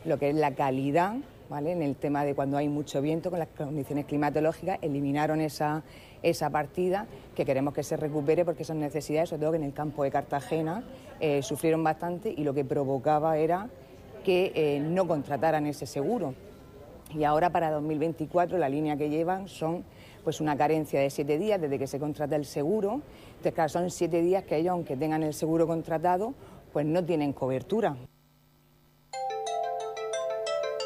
lo 0.06 0.20
que 0.20 0.30
es 0.30 0.36
la 0.36 0.52
calidad, 0.52 1.16
¿vale? 1.50 1.72
en 1.72 1.82
el 1.82 1.96
tema 1.96 2.26
de 2.26 2.36
cuando 2.36 2.58
hay 2.58 2.70
mucho 2.70 3.02
viento 3.02 3.30
con 3.30 3.40
las 3.40 3.48
condiciones 3.50 4.06
climatológicas, 4.06 4.80
eliminaron 4.82 5.40
esa, 5.42 5.84
esa 6.24 6.50
partida 6.50 7.06
que 7.36 7.46
queremos 7.46 7.74
que 7.74 7.84
se 7.84 7.98
recupere 7.98 8.46
porque 8.46 8.64
son 8.64 8.80
necesidades, 8.80 9.30
sobre 9.30 9.42
todo 9.42 9.52
que 9.52 9.58
en 9.58 9.64
el 9.64 9.74
campo 9.74 10.04
de 10.04 10.12
Cartagena 10.12 10.84
eh, 11.20 11.44
sufrieron 11.44 11.84
bastante 11.84 12.34
y 12.36 12.44
lo 12.44 12.54
que 12.54 12.66
provocaba 12.66 13.38
era 13.38 13.70
que 14.24 14.52
eh, 14.56 14.80
no 14.80 15.08
contrataran 15.08 15.68
ese 15.68 15.86
seguro. 15.86 16.34
Y 17.14 17.26
ahora 17.26 17.52
para 17.52 17.70
2024 17.70 18.58
la 18.58 18.70
línea 18.70 18.98
que 18.98 19.10
llevan 19.10 19.48
son 19.48 19.84
pues 20.24 20.40
una 20.40 20.56
carencia 20.56 21.00
de 21.02 21.10
siete 21.10 21.38
días 21.38 21.60
desde 21.60 21.78
que 21.78 21.88
se 21.88 22.00
contrata 22.00 22.36
el 22.36 22.46
seguro. 22.46 23.02
Entonces, 23.32 23.54
claro, 23.54 23.70
son 23.70 23.92
siete 23.92 24.22
días 24.22 24.44
que 24.44 24.58
ellos, 24.58 24.72
aunque 24.72 24.96
tengan 24.96 25.22
el 25.22 25.34
seguro 25.34 25.68
contratado, 25.68 26.34
pues 26.72 26.86
no 26.86 27.04
tienen 27.04 27.34
cobertura. 27.34 27.98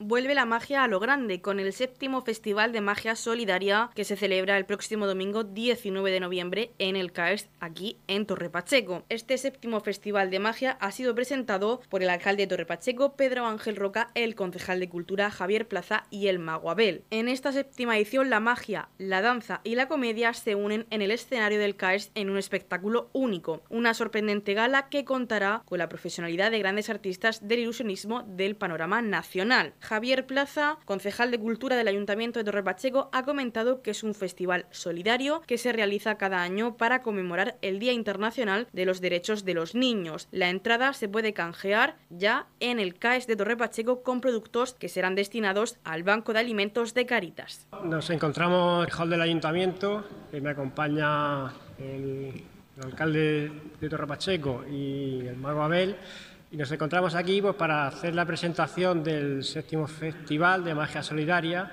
Vuelve 0.00 0.34
la 0.34 0.46
magia 0.46 0.82
a 0.82 0.88
lo 0.88 0.98
grande 0.98 1.42
con 1.42 1.60
el 1.60 1.74
séptimo 1.74 2.22
Festival 2.22 2.72
de 2.72 2.80
Magia 2.80 3.14
Solidaria 3.14 3.90
que 3.94 4.04
se 4.04 4.16
celebra 4.16 4.56
el 4.56 4.64
próximo 4.64 5.06
domingo 5.06 5.44
19 5.44 6.10
de 6.10 6.20
noviembre 6.20 6.70
en 6.78 6.96
el 6.96 7.12
CAES 7.12 7.50
aquí 7.60 7.98
en 8.08 8.24
Torre 8.24 8.48
Pacheco. 8.48 9.04
Este 9.10 9.36
séptimo 9.36 9.80
Festival 9.80 10.30
de 10.30 10.38
Magia 10.38 10.78
ha 10.80 10.90
sido 10.90 11.14
presentado 11.14 11.82
por 11.90 12.02
el 12.02 12.08
alcalde 12.08 12.44
de 12.44 12.46
Torre 12.46 12.64
Pacheco, 12.64 13.14
Pedro 13.14 13.44
Ángel 13.44 13.76
Roca, 13.76 14.10
el 14.14 14.34
concejal 14.34 14.80
de 14.80 14.88
Cultura 14.88 15.30
Javier 15.30 15.68
Plaza 15.68 16.06
y 16.08 16.28
el 16.28 16.38
mago 16.38 16.70
Abel. 16.70 17.04
En 17.10 17.28
esta 17.28 17.52
séptima 17.52 17.98
edición 17.98 18.30
la 18.30 18.40
magia, 18.40 18.88
la 18.96 19.20
danza 19.20 19.60
y 19.64 19.74
la 19.74 19.86
comedia 19.86 20.32
se 20.32 20.54
unen 20.54 20.86
en 20.88 21.02
el 21.02 21.10
escenario 21.10 21.58
del 21.58 21.76
CAES 21.76 22.10
en 22.14 22.30
un 22.30 22.38
espectáculo 22.38 23.10
único, 23.12 23.62
una 23.68 23.92
sorprendente 23.92 24.54
gala 24.54 24.88
que 24.88 25.04
contará 25.04 25.62
con 25.66 25.78
la 25.78 25.90
profesionalidad 25.90 26.50
de 26.50 26.58
grandes 26.58 26.88
artistas 26.88 27.46
del 27.46 27.58
ilusionismo 27.58 28.22
del 28.22 28.56
panorama 28.56 29.02
nacional. 29.02 29.74
Javier 29.90 30.24
Plaza, 30.24 30.78
concejal 30.84 31.32
de 31.32 31.40
Cultura 31.40 31.74
del 31.74 31.88
Ayuntamiento 31.88 32.38
de 32.38 32.44
Torre 32.44 32.62
Pacheco, 32.62 33.10
ha 33.12 33.24
comentado 33.24 33.82
que 33.82 33.90
es 33.90 34.04
un 34.04 34.14
festival 34.14 34.66
solidario 34.70 35.42
que 35.48 35.58
se 35.58 35.72
realiza 35.72 36.16
cada 36.16 36.42
año 36.42 36.76
para 36.76 37.02
conmemorar 37.02 37.58
el 37.60 37.80
Día 37.80 37.92
Internacional 37.92 38.68
de 38.72 38.84
los 38.84 39.00
Derechos 39.00 39.44
de 39.44 39.54
los 39.54 39.74
Niños. 39.74 40.28
La 40.30 40.48
entrada 40.48 40.92
se 40.92 41.08
puede 41.08 41.32
canjear 41.32 41.96
ya 42.08 42.46
en 42.60 42.78
el 42.78 42.94
CAES 43.00 43.26
de 43.26 43.34
Torre 43.34 43.56
Pacheco 43.56 44.04
con 44.04 44.20
productos 44.20 44.74
que 44.74 44.88
serán 44.88 45.16
destinados 45.16 45.76
al 45.82 46.04
Banco 46.04 46.34
de 46.34 46.38
Alimentos 46.38 46.94
de 46.94 47.06
Caritas. 47.06 47.66
Nos 47.82 48.10
encontramos 48.10 48.84
en 48.86 48.92
el 48.92 48.96
hall 48.96 49.10
del 49.10 49.22
Ayuntamiento, 49.22 50.04
que 50.30 50.40
me 50.40 50.50
acompaña 50.50 51.48
el, 51.78 52.44
el 52.76 52.84
alcalde 52.84 53.50
de 53.80 53.88
Torre 53.88 54.06
Pacheco 54.06 54.64
y 54.70 55.26
el 55.26 55.36
mago 55.36 55.64
Abel 55.64 55.96
y 56.52 56.56
nos 56.56 56.70
encontramos 56.72 57.14
aquí 57.14 57.40
pues, 57.40 57.54
para 57.54 57.86
hacer 57.86 58.14
la 58.14 58.24
presentación 58.24 59.04
del 59.04 59.44
séptimo 59.44 59.86
Festival 59.86 60.64
de 60.64 60.74
Magia 60.74 61.02
Solidaria 61.02 61.70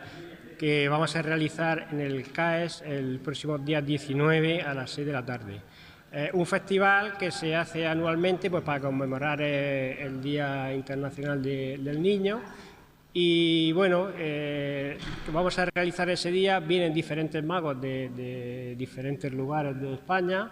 que 0.58 0.88
vamos 0.88 1.16
a 1.16 1.22
realizar 1.22 1.88
en 1.92 2.00
el 2.00 2.32
CAES 2.32 2.84
el 2.86 3.20
próximo 3.20 3.58
día 3.58 3.82
19 3.82 4.62
a 4.62 4.74
las 4.74 4.92
6 4.92 5.08
de 5.08 5.14
la 5.14 5.26
tarde. 5.26 5.62
Un 6.34 6.46
festival 6.48 7.16
que 7.18 7.30
se 7.30 7.56
hace 7.56 7.86
anualmente 7.86 8.50
pues, 8.50 8.64
para 8.64 8.80
conmemorar 8.80 9.40
eh, 9.42 10.02
el 10.02 10.20
Día 10.20 10.74
Internacional 10.74 11.44
de, 11.44 11.78
del 11.78 12.02
Niño. 12.02 12.42
Y 13.14 13.72
bueno, 13.74 14.10
eh, 14.18 14.98
vamos 15.32 15.60
a 15.60 15.66
realizar 15.66 16.10
ese 16.10 16.32
día, 16.32 16.60
vienen 16.60 16.92
diferentes 16.94 17.44
magos 17.44 17.80
de, 17.80 18.10
de 18.10 18.76
diferentes 18.76 19.32
lugares 19.32 19.80
de 19.80 19.94
España 19.94 20.52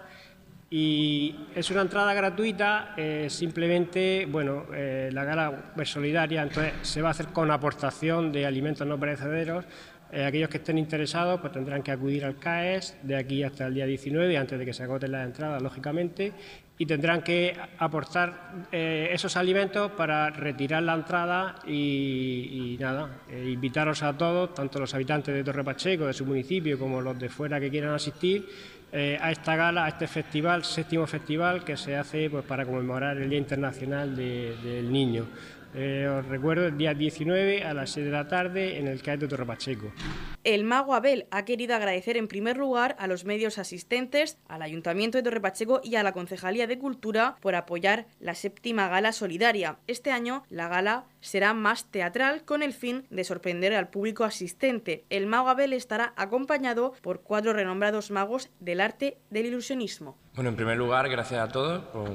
y 0.69 1.36
es 1.54 1.69
una 1.69 1.82
entrada 1.82 2.13
gratuita, 2.13 2.95
eh, 2.97 3.28
simplemente, 3.30 4.28
bueno, 4.30 4.65
eh, 4.73 5.10
la 5.13 5.23
gala 5.23 5.73
es 5.78 5.89
solidaria, 5.89 6.41
entonces 6.41 6.73
se 6.82 7.01
va 7.01 7.10
a 7.10 7.12
hacer 7.12 7.28
con 7.28 7.51
aportación 7.51 8.32
de 8.32 8.45
alimentos 8.45 8.86
no 8.88 8.99
perecederos. 8.99 9.65
Eh, 10.12 10.23
aquellos 10.23 10.49
que 10.49 10.58
estén 10.58 10.78
interesados 10.78 11.39
pues 11.41 11.51
tendrán 11.51 11.84
que 11.84 11.91
acudir 11.91 12.25
al 12.25 12.38
CAES 12.38 12.97
de 13.04 13.15
aquí 13.15 13.43
hasta 13.43 13.67
el 13.67 13.75
día 13.75 13.86
19, 13.86 14.38
antes 14.38 14.58
de 14.58 14.65
que 14.65 14.73
se 14.73 14.84
agoten 14.84 15.12
las 15.12 15.25
entradas, 15.25 15.62
lógicamente, 15.62 16.34
y 16.78 16.86
tendrán 16.86 17.21
que 17.21 17.56
aportar 17.78 18.67
esos 18.71 19.38
alimentos 19.38 19.91
para 19.91 20.30
retirar 20.30 20.84
la 20.84 20.93
entrada 20.95 21.56
y, 21.65 22.73
y 22.73 22.78
nada, 22.82 23.21
invitaros 23.32 24.04
a 24.04 24.17
todos, 24.17 24.54
tanto 24.54 24.80
los 24.80 24.93
habitantes 24.93 25.34
de 25.34 25.41
Torre 25.41 25.63
Pacheco, 25.63 26.06
de 26.06 26.12
su 26.12 26.25
municipio, 26.25 26.78
como 26.78 26.99
los 26.99 27.17
de 27.17 27.30
fuera 27.30 27.62
que 27.62 27.69
quieran 27.69 27.93
asistir, 27.93 28.45
eh, 28.98 29.20
a 29.22 29.30
esta 29.30 29.58
gala, 29.58 29.84
a 29.84 29.90
este 29.90 30.08
festival, 30.08 30.64
séptimo 30.64 31.06
festival 31.06 31.66
que 31.66 31.76
se 31.76 31.98
hace 31.98 32.30
pues, 32.30 32.46
para 32.46 32.66
conmemorar 32.66 33.18
el 33.18 33.30
Día 33.30 33.40
Internacional 33.40 34.16
de, 34.16 34.56
del 34.64 34.90
Niño. 34.90 35.26
Eh, 35.78 36.08
os 36.08 36.26
recuerdo 36.28 36.68
el 36.68 36.78
día 36.78 36.94
19 36.94 37.66
a 37.66 37.74
las 37.74 37.90
6 37.90 38.06
de 38.06 38.12
la 38.12 38.30
tarde 38.30 38.80
en 38.80 38.88
el 38.88 39.02
CAE 39.02 39.18
de 39.18 39.28
Torre 39.28 39.46
Pacheco. 39.46 39.92
El 40.46 40.64
mago 40.64 40.96
Abel 40.96 41.28
ha 41.32 41.44
querido 41.44 41.76
agradecer 41.76 42.16
en 42.16 42.30
primer 42.30 42.56
lugar 42.56 42.96
a 42.98 43.08
los 43.08 43.26
medios 43.26 43.58
asistentes, 43.58 44.38
al 44.48 44.62
Ayuntamiento 44.62 45.18
de 45.18 45.24
Torre 45.24 45.42
Pacheco 45.42 45.82
y 45.84 45.96
a 45.96 46.04
la 46.04 46.14
Concejalía 46.14 46.66
de 46.66 46.80
Cultura 46.80 47.36
por 47.42 47.56
apoyar 47.56 48.06
la 48.22 48.36
séptima 48.36 48.88
gala 48.88 49.12
solidaria. 49.12 49.78
Este 49.88 50.12
año 50.12 50.44
la 50.50 50.70
gala 50.70 51.08
será 51.20 51.54
más 51.54 51.92
teatral 51.92 52.46
con 52.46 52.64
el 52.64 52.72
fin 52.72 53.06
de 53.10 53.26
sorprender 53.26 53.74
al 53.74 53.90
público 53.90 54.24
asistente. 54.24 55.04
El 55.10 55.28
mago 55.28 55.50
Abel 55.50 55.74
estará 55.74 56.14
acompañado 56.16 56.94
por 57.02 57.22
cuatro 57.22 57.52
renombrados 57.52 58.12
magos 58.12 58.50
del 58.62 58.80
arte 58.80 59.18
del 59.30 59.48
ilusionismo. 59.48 60.18
Bueno, 60.36 60.52
en 60.52 60.56
primer 60.56 60.78
lugar, 60.78 61.10
gracias 61.10 61.42
a 61.42 61.52
todos 61.52 61.84
por 61.86 62.10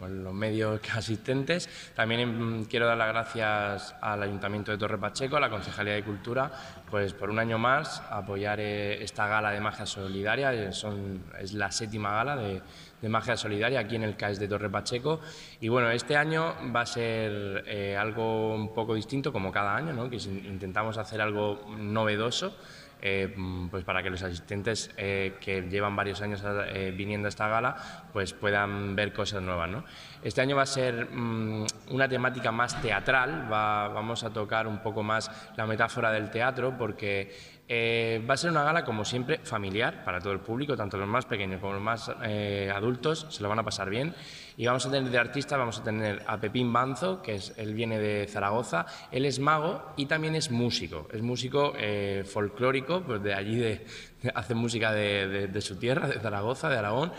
con 0.00 0.24
los 0.24 0.32
medios 0.32 0.80
asistentes. 0.94 1.68
También 1.94 2.60
mm, 2.60 2.64
quiero 2.64 2.86
dar 2.86 2.96
las 2.96 3.08
gracias 3.08 3.94
al 4.00 4.22
Ayuntamiento 4.22 4.72
de 4.72 4.78
Torre 4.78 4.98
Pacheco, 4.98 5.36
a 5.36 5.40
la 5.40 5.50
Concejalía 5.50 5.94
de 5.94 6.02
Cultura, 6.02 6.50
pues 6.90 7.12
por 7.12 7.30
un 7.30 7.38
año 7.38 7.58
más 7.58 8.02
apoyar 8.10 8.58
eh, 8.58 9.02
esta 9.02 9.28
gala 9.28 9.50
de 9.50 9.60
magia 9.60 9.86
solidaria. 9.86 10.52
Eh, 10.52 10.72
son, 10.72 11.24
es 11.38 11.52
la 11.52 11.70
séptima 11.70 12.12
gala 12.12 12.36
de, 12.36 12.62
de 13.00 13.08
magia 13.08 13.36
solidaria 13.36 13.80
aquí 13.80 13.96
en 13.96 14.04
el 14.04 14.16
CAES 14.16 14.38
de 14.38 14.48
Torre 14.48 14.68
Pacheco. 14.68 15.20
Y 15.60 15.68
bueno, 15.68 15.90
este 15.90 16.16
año 16.16 16.54
va 16.74 16.82
a 16.82 16.86
ser 16.86 17.64
eh, 17.66 17.96
algo 17.96 18.54
un 18.54 18.74
poco 18.74 18.94
distinto, 18.94 19.32
como 19.32 19.50
cada 19.50 19.76
año, 19.76 19.92
¿no? 19.92 20.08
que 20.10 20.16
intentamos 20.16 20.98
hacer 20.98 21.20
algo 21.20 21.60
novedoso. 21.78 22.54
Eh, 23.02 23.34
pues 23.70 23.82
para 23.84 24.02
que 24.02 24.10
los 24.10 24.22
asistentes 24.22 24.90
eh, 24.98 25.36
que 25.40 25.62
llevan 25.62 25.96
varios 25.96 26.20
años 26.20 26.42
eh, 26.44 26.92
viniendo 26.94 27.28
a 27.28 27.30
esta 27.30 27.48
gala 27.48 27.76
pues 28.12 28.34
puedan 28.34 28.94
ver 28.94 29.12
cosas 29.14 29.42
nuevas. 29.42 29.70
¿no? 29.70 29.84
Este 30.22 30.42
año 30.42 30.56
va 30.56 30.62
a 30.62 30.66
ser 30.66 31.08
mm, 31.10 31.64
una 31.90 32.08
temática 32.08 32.52
más 32.52 32.80
teatral, 32.82 33.50
va, 33.50 33.88
vamos 33.88 34.22
a 34.24 34.30
tocar 34.30 34.66
un 34.66 34.80
poco 34.80 35.02
más 35.02 35.30
la 35.56 35.66
metáfora 35.66 36.12
del 36.12 36.30
teatro 36.30 36.76
porque 36.76 37.59
eh, 37.72 38.20
va 38.28 38.34
a 38.34 38.36
ser 38.36 38.50
una 38.50 38.64
gala, 38.64 38.84
como 38.84 39.04
siempre, 39.04 39.38
familiar 39.44 40.02
para 40.02 40.18
todo 40.18 40.32
el 40.32 40.40
público, 40.40 40.76
tanto 40.76 40.96
los 40.96 41.06
más 41.06 41.24
pequeños 41.24 41.60
como 41.60 41.74
los 41.74 41.82
más 41.82 42.10
eh, 42.24 42.68
adultos, 42.74 43.28
se 43.30 43.44
lo 43.44 43.48
van 43.48 43.60
a 43.60 43.62
pasar 43.62 43.88
bien. 43.88 44.12
Y 44.56 44.66
vamos 44.66 44.84
a 44.86 44.90
tener 44.90 45.08
de 45.08 45.16
artista, 45.16 45.56
vamos 45.56 45.78
a 45.78 45.84
tener 45.84 46.20
a 46.26 46.40
Pepín 46.40 46.72
Banzo, 46.72 47.22
que 47.22 47.36
es, 47.36 47.54
él 47.56 47.74
viene 47.74 48.00
de 48.00 48.26
Zaragoza, 48.26 48.86
él 49.12 49.24
es 49.24 49.38
mago 49.38 49.92
y 49.96 50.06
también 50.06 50.34
es 50.34 50.50
músico, 50.50 51.06
es 51.12 51.22
músico 51.22 51.72
eh, 51.76 52.24
folclórico, 52.26 53.02
pues 53.02 53.22
de 53.22 53.34
allí 53.34 53.54
de, 53.54 53.86
hace 54.34 54.54
música 54.54 54.92
de, 54.92 55.60
su 55.60 55.76
tierra, 55.76 56.06
de 56.06 56.20
Zaragoza, 56.20 56.68
de 56.68 56.78
Aragón, 56.78 57.12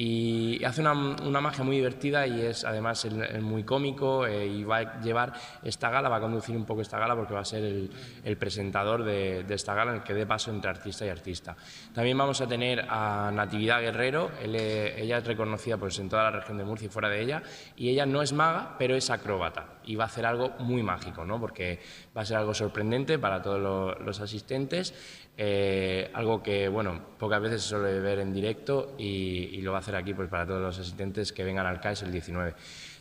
y 0.00 0.64
hace 0.64 0.80
una, 0.80 0.94
magia 0.94 1.64
muy 1.64 1.74
divertida 1.74 2.24
y 2.24 2.40
es 2.42 2.64
además 2.64 3.04
muy 3.40 3.64
cómico 3.64 4.26
eh, 4.26 4.46
y 4.46 4.62
va 4.62 4.76
a 4.76 5.00
llevar 5.00 5.32
esta 5.64 5.90
gala, 5.90 6.08
va 6.08 6.18
a 6.18 6.20
conducir 6.20 6.56
un 6.56 6.64
poco 6.64 6.82
esta 6.82 7.00
gala 7.00 7.16
porque 7.16 7.34
va 7.34 7.40
a 7.40 7.44
ser 7.44 7.64
el, 7.64 8.36
presentador 8.36 9.02
de, 9.02 9.44
esta 9.48 9.74
gala 9.74 9.90
en 9.90 9.96
el 9.98 10.02
que 10.04 10.14
dé 10.14 10.24
paso 10.24 10.52
entre 10.52 10.70
artista 10.70 11.04
y 11.04 11.08
artista. 11.08 11.56
También 11.92 12.16
vamos 12.16 12.40
a 12.40 12.46
tener 12.46 12.86
a 12.88 13.32
Natividad 13.34 13.80
Guerrero, 13.80 14.30
él, 14.40 14.54
ella 14.54 15.18
es 15.18 15.26
reconocida 15.26 15.76
pues, 15.78 15.98
en 15.98 16.08
toda 16.08 16.24
la 16.24 16.30
región 16.30 16.58
de 16.58 16.64
Murcia 16.64 16.86
y 16.86 16.90
fuera 16.90 17.08
de 17.08 17.20
ella 17.20 17.42
y 17.74 17.88
ella 17.88 18.06
no 18.06 18.22
es 18.22 18.32
maga 18.32 18.76
pero 18.78 18.94
es 18.94 19.10
acróbata 19.10 19.78
y 19.84 19.96
va 19.96 20.04
a 20.04 20.06
hacer 20.06 20.26
algo 20.26 20.50
muy 20.60 20.82
mágico 20.82 21.24
¿no? 21.24 21.40
porque 21.40 21.80
va 22.16 22.22
a 22.22 22.24
ser 22.24 22.36
algo 22.36 22.54
sorprendente 22.54 23.18
para 23.18 23.42
todos 23.42 23.98
los 24.00 24.20
asistentes, 24.20 24.94
eh, 25.40 26.10
algo 26.14 26.42
que 26.42 26.68
bueno, 26.68 27.00
pocas 27.16 27.40
veces 27.40 27.62
se 27.62 27.68
suele 27.68 28.00
ver 28.00 28.18
en 28.18 28.32
directo 28.32 28.96
y, 28.98 29.50
y 29.52 29.62
lo 29.62 29.70
va 29.70 29.78
a 29.78 29.80
hacer 29.80 29.94
aquí 29.94 30.12
pues, 30.12 30.28
para 30.28 30.44
todos 30.44 30.60
los 30.60 30.76
asistentes 30.76 31.32
que 31.32 31.44
vengan 31.44 31.64
al 31.64 31.80
CAES 31.80 32.02
el 32.02 32.10
19. 32.10 32.54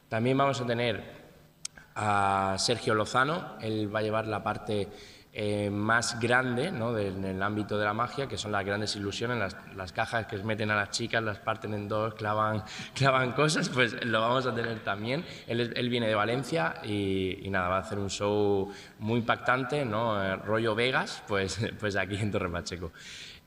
También 0.07 0.37
vamos 0.37 0.61
a 0.61 0.65
tener 0.67 1.03
a 1.95 2.55
Sergio 2.59 2.93
Lozano, 2.93 3.55
él 3.59 3.93
va 3.93 3.99
a 3.99 4.01
llevar 4.03 4.27
la 4.27 4.43
parte 4.43 4.87
eh, 5.39 5.69
más 5.69 6.19
grande 6.19 6.71
¿no? 6.71 6.97
en 6.97 7.23
el 7.23 7.43
ámbito 7.43 7.77
de 7.77 7.85
la 7.85 7.93
magia, 7.93 8.25
que 8.25 8.39
son 8.39 8.51
las 8.51 8.65
grandes 8.65 8.95
ilusiones, 8.95 9.37
las, 9.37 9.55
las, 9.75 9.91
cajas 9.91 10.25
que 10.25 10.35
meten 10.37 10.71
a 10.71 10.75
las 10.75 10.89
chicas, 10.89 11.21
las 11.21 11.37
parten 11.37 11.75
en 11.75 11.87
dos, 11.87 12.15
clavan, 12.15 12.63
clavan 12.95 13.33
cosas, 13.33 13.69
pues 13.69 14.03
lo 14.03 14.19
vamos 14.19 14.47
a 14.47 14.55
tener 14.55 14.79
también. 14.79 15.23
Él, 15.45 15.71
él 15.75 15.89
viene 15.89 16.07
de 16.07 16.15
Valencia 16.15 16.81
y, 16.83 17.37
y, 17.45 17.51
nada, 17.51 17.67
va 17.67 17.77
a 17.77 17.81
hacer 17.81 17.99
un 17.99 18.09
show 18.09 18.73
muy 18.97 19.19
impactante, 19.19 19.85
¿no? 19.85 20.19
Eh, 20.23 20.37
rollo 20.37 20.73
Vegas, 20.73 21.21
pues, 21.27 21.59
pues 21.79 21.95
aquí 21.97 22.15
en 22.15 22.31
Torre 22.31 22.49
Pacheco. 22.49 22.91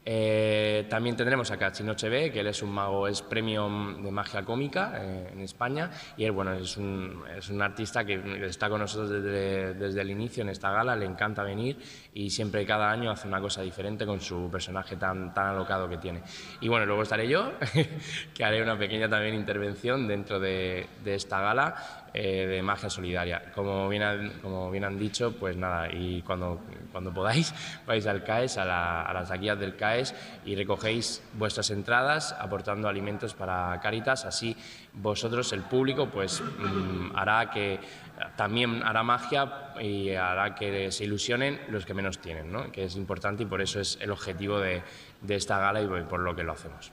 Eh, 0.04 0.86
también 0.88 1.14
tendremos 1.14 1.50
a 1.50 1.58
Cachinoche 1.58 2.08
B, 2.08 2.32
que 2.32 2.40
él 2.40 2.46
es 2.46 2.62
un 2.62 2.70
mago, 2.70 3.06
es 3.06 3.20
premio 3.20 3.64
de 3.64 4.10
magia 4.10 4.42
cómica 4.42 4.92
eh, 4.96 5.30
en 5.32 5.40
España 5.40 5.90
y 6.16 6.24
él 6.24 6.32
bueno, 6.32 6.54
es, 6.54 6.78
un, 6.78 7.22
es 7.36 7.50
un 7.50 7.60
artista 7.60 8.04
que 8.04 8.46
está 8.46 8.70
con 8.70 8.80
nosotros 8.80 9.10
desde, 9.10 9.74
desde, 9.74 10.00
el 10.00 10.10
inicio 10.10 10.42
en 10.42 10.48
esta 10.48 10.70
gala, 10.70 10.96
le 10.96 11.04
encanta 11.04 11.42
venir 11.42 11.76
y 12.14 12.30
siempre 12.30 12.64
cada 12.64 12.90
año 12.90 13.10
hace 13.10 13.28
una 13.28 13.40
cosa 13.40 13.60
diferente 13.60 14.06
con 14.06 14.20
su 14.20 14.48
personaje 14.50 14.96
tan, 14.96 15.34
tan 15.34 15.48
alocado 15.48 15.86
que 15.88 15.98
tiene. 15.98 16.22
Y 16.62 16.68
bueno, 16.68 16.86
luego 16.86 17.02
estaré 17.02 17.28
yo, 17.28 17.52
que 18.34 18.44
haré 18.44 18.62
una 18.62 18.78
pequeña 18.78 19.08
también 19.08 19.34
intervención 19.34 20.08
dentro 20.08 20.40
de, 20.40 20.88
de 21.04 21.14
esta 21.14 21.40
gala. 21.40 21.99
Eh, 22.12 22.46
de 22.46 22.62
magia 22.62 22.90
solidaria. 22.90 23.52
Como 23.54 23.88
bien, 23.88 24.02
han, 24.02 24.30
como 24.40 24.70
bien 24.70 24.84
han 24.84 24.98
dicho, 24.98 25.32
pues 25.32 25.56
nada, 25.56 25.88
y 25.92 26.22
cuando, 26.22 26.60
cuando 26.92 27.12
podáis 27.12 27.54
vais 27.86 28.06
al 28.06 28.24
CAES, 28.24 28.58
a, 28.58 29.02
a 29.02 29.12
las 29.12 29.28
taquillas 29.28 29.58
del 29.58 29.76
CAES 29.76 30.14
y 30.44 30.56
recogéis 30.56 31.22
vuestras 31.34 31.70
entradas 31.70 32.34
aportando 32.38 32.88
alimentos 32.88 33.34
para 33.34 33.78
Caritas, 33.80 34.24
así 34.24 34.56
vosotros, 34.92 35.52
el 35.52 35.62
público, 35.62 36.08
pues 36.10 36.40
mm, 36.40 37.16
hará 37.16 37.50
que 37.50 37.78
también 38.36 38.82
hará 38.82 39.02
magia 39.02 39.72
y 39.80 40.10
hará 40.10 40.54
que 40.54 40.90
se 40.92 41.04
ilusionen 41.04 41.60
los 41.68 41.86
que 41.86 41.94
menos 41.94 42.18
tienen, 42.18 42.52
¿no? 42.52 42.70
que 42.70 42.84
es 42.84 42.96
importante 42.96 43.44
y 43.44 43.46
por 43.46 43.62
eso 43.62 43.80
es 43.80 43.98
el 44.00 44.10
objetivo 44.10 44.58
de, 44.58 44.82
de 45.22 45.34
esta 45.34 45.58
gala 45.58 45.80
y 45.80 45.86
por 45.86 46.20
lo 46.20 46.34
que 46.34 46.42
lo 46.42 46.52
hacemos. 46.52 46.92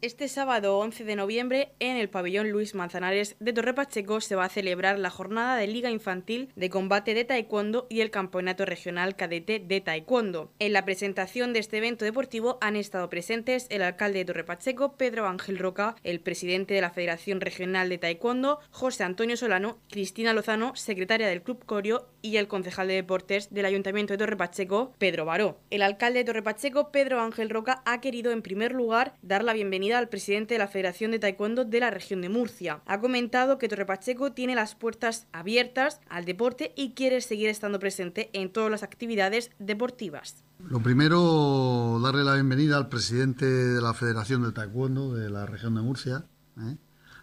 Este 0.00 0.28
sábado 0.28 0.78
11 0.78 1.02
de 1.02 1.16
noviembre, 1.16 1.72
en 1.80 1.96
el 1.96 2.08
pabellón 2.08 2.50
Luis 2.50 2.76
Manzanares 2.76 3.34
de 3.40 3.52
Torre 3.52 3.74
Pacheco, 3.74 4.20
se 4.20 4.36
va 4.36 4.44
a 4.44 4.48
celebrar 4.48 4.96
la 4.96 5.10
jornada 5.10 5.56
de 5.56 5.66
Liga 5.66 5.90
Infantil 5.90 6.52
de 6.54 6.70
Combate 6.70 7.14
de 7.14 7.24
Taekwondo 7.24 7.88
y 7.90 8.00
el 8.00 8.12
Campeonato 8.12 8.64
Regional 8.64 9.16
Cadete 9.16 9.58
de 9.58 9.80
Taekwondo. 9.80 10.52
En 10.60 10.72
la 10.72 10.84
presentación 10.84 11.52
de 11.52 11.58
este 11.58 11.78
evento 11.78 12.04
deportivo 12.04 12.58
han 12.60 12.76
estado 12.76 13.10
presentes 13.10 13.66
el 13.70 13.82
alcalde 13.82 14.20
de 14.20 14.26
Torre 14.26 14.44
Pacheco, 14.44 14.92
Pedro 14.96 15.26
Ángel 15.26 15.58
Roca, 15.58 15.96
el 16.04 16.20
presidente 16.20 16.74
de 16.74 16.80
la 16.80 16.90
Federación 16.90 17.40
Regional 17.40 17.88
de 17.88 17.98
Taekwondo, 17.98 18.60
José 18.70 19.02
Antonio 19.02 19.36
Solano, 19.36 19.78
Cristina 19.90 20.32
Lozano, 20.32 20.76
secretaria 20.76 21.26
del 21.26 21.42
Club 21.42 21.64
Corio, 21.64 22.06
y 22.22 22.36
el 22.36 22.46
concejal 22.46 22.86
de 22.86 22.94
deportes 22.94 23.52
del 23.52 23.64
Ayuntamiento 23.64 24.12
de 24.12 24.18
Torre 24.18 24.36
Pacheco, 24.36 24.92
Pedro 24.98 25.24
Baró. 25.24 25.58
El 25.70 25.82
alcalde 25.82 26.20
de 26.20 26.24
Torre 26.24 26.42
Pacheco, 26.42 26.92
Pedro 26.92 27.20
Ángel 27.20 27.50
Roca, 27.50 27.82
ha 27.84 28.00
querido 28.00 28.30
en 28.30 28.42
primer 28.42 28.72
lugar 28.72 29.14
dar 29.22 29.42
la 29.42 29.54
bienvenida 29.54 29.87
al 29.94 30.08
presidente 30.08 30.54
de 30.54 30.58
la 30.58 30.68
Federación 30.68 31.10
de 31.10 31.18
Taekwondo 31.18 31.64
de 31.64 31.80
la 31.80 31.90
región 31.90 32.20
de 32.20 32.28
Murcia. 32.28 32.80
Ha 32.86 33.00
comentado 33.00 33.58
que 33.58 33.68
Torre 33.68 33.86
Pacheco 33.86 34.32
tiene 34.32 34.54
las 34.54 34.74
puertas 34.74 35.26
abiertas 35.32 36.00
al 36.08 36.24
deporte 36.24 36.72
y 36.76 36.92
quiere 36.92 37.20
seguir 37.20 37.48
estando 37.48 37.78
presente 37.78 38.30
en 38.32 38.52
todas 38.52 38.70
las 38.70 38.82
actividades 38.82 39.50
deportivas. 39.58 40.44
Lo 40.68 40.80
primero, 40.80 42.00
darle 42.02 42.24
la 42.24 42.34
bienvenida 42.34 42.76
al 42.76 42.88
presidente 42.88 43.46
de 43.46 43.80
la 43.80 43.94
Federación 43.94 44.42
de 44.42 44.52
Taekwondo 44.52 45.14
de 45.14 45.30
la 45.30 45.46
región 45.46 45.74
de 45.74 45.82
Murcia. 45.82 46.24
¿eh? 46.58 46.76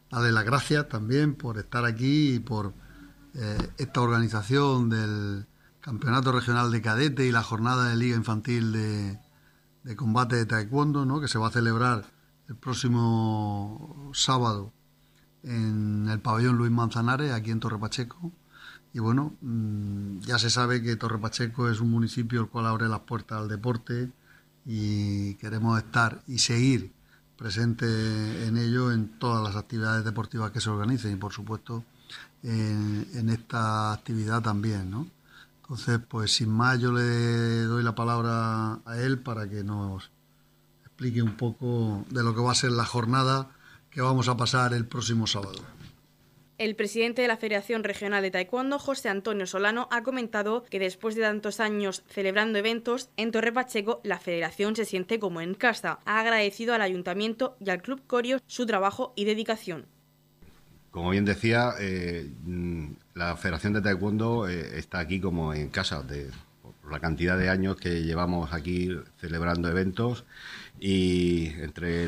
Darle 0.09 0.31
las 0.31 0.45
gracias 0.45 0.87
también 0.87 1.35
por 1.35 1.57
estar 1.57 1.85
aquí 1.85 2.35
y 2.35 2.39
por 2.39 2.73
eh, 3.33 3.57
esta 3.77 4.01
organización 4.01 4.89
del 4.89 5.45
Campeonato 5.81 6.31
Regional 6.31 6.71
de 6.71 6.81
Cadete 6.81 7.25
y 7.25 7.31
la 7.31 7.43
jornada 7.43 7.89
de 7.89 7.95
Liga 7.95 8.15
Infantil 8.15 8.71
de, 8.71 9.95
Combate 9.95 10.37
de 10.37 10.45
Taekwondo, 10.45 11.21
que 11.21 11.27
se 11.27 11.37
va 11.37 11.49
a 11.49 11.51
celebrar 11.51 12.14
el 12.47 12.55
próximo 12.55 14.11
sábado 14.13 14.71
en 15.43 16.07
el 16.09 16.19
pabellón 16.19 16.57
Luis 16.57 16.71
Manzanares, 16.71 17.31
aquí 17.31 17.51
en 17.51 17.59
Torre 17.59 17.79
Pacheco. 17.79 18.31
Y 18.93 18.99
bueno, 18.99 19.33
mm, 19.41 20.19
ya 20.21 20.39
se 20.39 20.49
sabe 20.49 20.81
que 20.81 20.95
Torre 20.95 21.19
Pacheco 21.19 21.69
es 21.69 21.79
un 21.81 21.91
municipio 21.91 22.41
el 22.41 22.47
cual 22.47 22.67
abre 22.67 22.87
las 22.87 23.01
puertas 23.01 23.39
al 23.39 23.47
deporte 23.47 24.11
y 24.65 25.35
queremos 25.35 25.77
estar 25.77 26.21
y 26.27 26.39
seguir 26.39 26.91
presente 27.37 27.85
en 28.47 28.57
ello 28.57 28.91
en 28.91 29.19
todas 29.19 29.43
las 29.43 29.55
actividades 29.55 30.05
deportivas 30.05 30.51
que 30.51 30.61
se 30.61 30.69
organicen 30.69 31.13
y 31.13 31.15
por 31.17 31.33
supuesto 31.33 31.83
en, 32.43 33.29
esta 33.29 33.93
actividad 33.93 34.41
también, 34.41 34.89
¿no? 34.89 35.07
Entonces, 35.61 35.99
pues 36.07 36.31
sin 36.33 36.49
más 36.49 36.79
yo 36.79 36.91
le 36.91 37.63
doy 37.63 37.83
la 37.83 37.95
palabra 37.95 38.79
a 38.85 38.97
él 38.99 39.19
para 39.19 39.49
que 39.49 39.63
nos 39.63 40.11
explique 40.95 41.21
un 41.21 41.35
poco 41.35 42.05
de 42.09 42.23
lo 42.23 42.33
que 42.33 42.39
va 42.39 42.53
a 42.53 42.55
ser 42.55 42.71
la 42.71 42.85
jornada 42.85 43.49
que 43.91 43.99
vamos 43.99 44.29
a 44.29 44.37
pasar 44.37 44.73
el 44.73 44.85
próximo 44.85 45.27
sábado. 45.27 45.61
El 46.57 46.77
presidente 46.77 47.21
de 47.21 47.27
la 47.27 47.35
Federación 47.35 47.83
Regional 47.83 48.23
de 48.23 48.31
Taekwondo, 48.31 48.79
José 48.79 49.09
Antonio 49.09 49.45
Solano, 49.45 49.89
ha 49.91 50.03
comentado 50.03 50.63
que 50.63 50.79
después 50.79 51.15
de 51.15 51.23
tantos 51.23 51.59
años 51.59 52.05
celebrando 52.07 52.59
eventos 52.59 53.09
en 53.17 53.31
Torre 53.31 53.51
Pacheco, 53.51 53.99
la 54.05 54.19
federación 54.19 54.77
se 54.77 54.85
siente 54.85 55.19
como 55.19 55.41
en 55.41 55.53
casa. 55.53 55.99
Ha 56.05 56.21
agradecido 56.21 56.73
al 56.73 56.81
ayuntamiento 56.81 57.57
y 57.59 57.71
al 57.71 57.81
Club 57.81 58.01
Corio 58.07 58.39
su 58.47 58.65
trabajo 58.65 59.11
y 59.17 59.25
dedicación. 59.25 59.87
Como 60.91 61.09
bien 61.09 61.25
decía, 61.25 61.73
eh, 61.77 62.31
la 63.15 63.35
Federación 63.35 63.73
de 63.73 63.81
Taekwondo 63.81 64.47
eh, 64.47 64.79
está 64.79 64.99
aquí 64.99 65.19
como 65.19 65.53
en 65.53 65.67
casa, 65.67 66.03
de, 66.03 66.31
por 66.61 66.89
la 66.89 67.01
cantidad 67.01 67.37
de 67.37 67.49
años 67.49 67.75
que 67.75 68.03
llevamos 68.03 68.53
aquí 68.53 68.97
celebrando 69.17 69.67
eventos 69.67 70.23
y 70.79 71.47
entre 71.59 72.05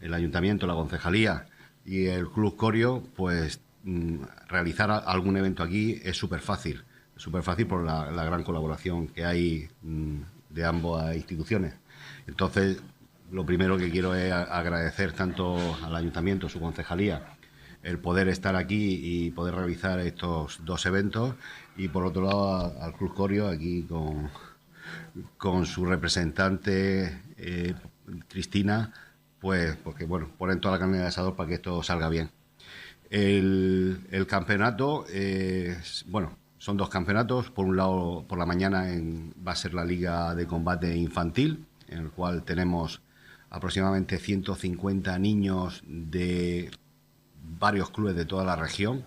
el, 0.00 0.14
ayuntamiento, 0.14 0.66
la 0.66 0.74
concejalía 0.74 1.46
y 1.84 2.06
el 2.06 2.28
Club 2.28 2.56
Corio, 2.56 3.02
pues 3.14 3.60
mm, 3.84 4.22
realizar 4.48 4.90
algún 4.90 5.36
evento 5.36 5.62
aquí 5.62 6.00
es 6.04 6.16
súper 6.16 6.40
fácil, 6.40 6.84
súper 7.16 7.42
fácil 7.42 7.66
por 7.66 7.84
la, 7.84 8.24
gran 8.24 8.42
colaboración 8.42 9.08
que 9.08 9.24
hay 9.24 9.68
mm, 9.82 10.20
de 10.50 10.64
ambas 10.64 11.14
instituciones. 11.16 11.74
Entonces, 12.26 12.82
lo 13.30 13.44
primero 13.44 13.76
que 13.76 13.90
quiero 13.90 14.14
es 14.14 14.32
agradecer 14.32 15.12
tanto 15.12 15.58
al 15.82 15.94
ayuntamiento, 15.96 16.48
su 16.48 16.60
concejalía, 16.60 17.36
el 17.82 17.98
poder 17.98 18.28
estar 18.28 18.56
aquí 18.56 19.00
y 19.02 19.30
poder 19.30 19.54
realizar 19.54 20.00
estos 20.00 20.64
dos 20.64 20.86
eventos 20.86 21.34
y 21.76 21.88
por 21.88 22.04
otro 22.04 22.22
lado 22.22 22.74
al 22.80 22.94
Club 22.94 23.14
Corio 23.14 23.48
aquí 23.48 23.82
con, 23.82 24.28
con 25.36 25.66
su 25.66 25.84
representante 25.84 27.22
eh, 27.38 27.74
Cristina, 28.28 28.92
pues 29.40 29.76
porque 29.76 30.04
bueno, 30.04 30.30
ponen 30.38 30.60
toda 30.60 30.74
la 30.74 30.80
carne 30.80 30.98
de 30.98 31.06
asador 31.06 31.36
para 31.36 31.48
que 31.48 31.54
esto 31.56 31.82
salga 31.82 32.08
bien. 32.08 32.30
El, 33.10 34.26
campeonato, 34.28 35.06
bueno, 36.06 36.36
son 36.58 36.76
dos 36.76 36.88
campeonatos. 36.88 37.50
Por 37.50 37.66
un 37.66 37.76
lado, 37.76 38.24
por 38.28 38.38
la 38.38 38.46
mañana 38.46 38.86
va 39.46 39.52
a 39.52 39.56
ser 39.56 39.74
la 39.74 39.84
Liga 39.84 40.34
de 40.34 40.46
Combate 40.46 40.96
Infantil, 40.96 41.64
en 41.88 41.98
el 41.98 42.10
cual 42.10 42.42
tenemos 42.42 43.00
aproximadamente 43.50 44.18
150 44.18 45.18
niños 45.18 45.82
de 45.86 46.70
varios 47.58 47.90
clubes 47.90 48.16
de 48.16 48.24
toda 48.24 48.44
la 48.44 48.56
región. 48.56 49.04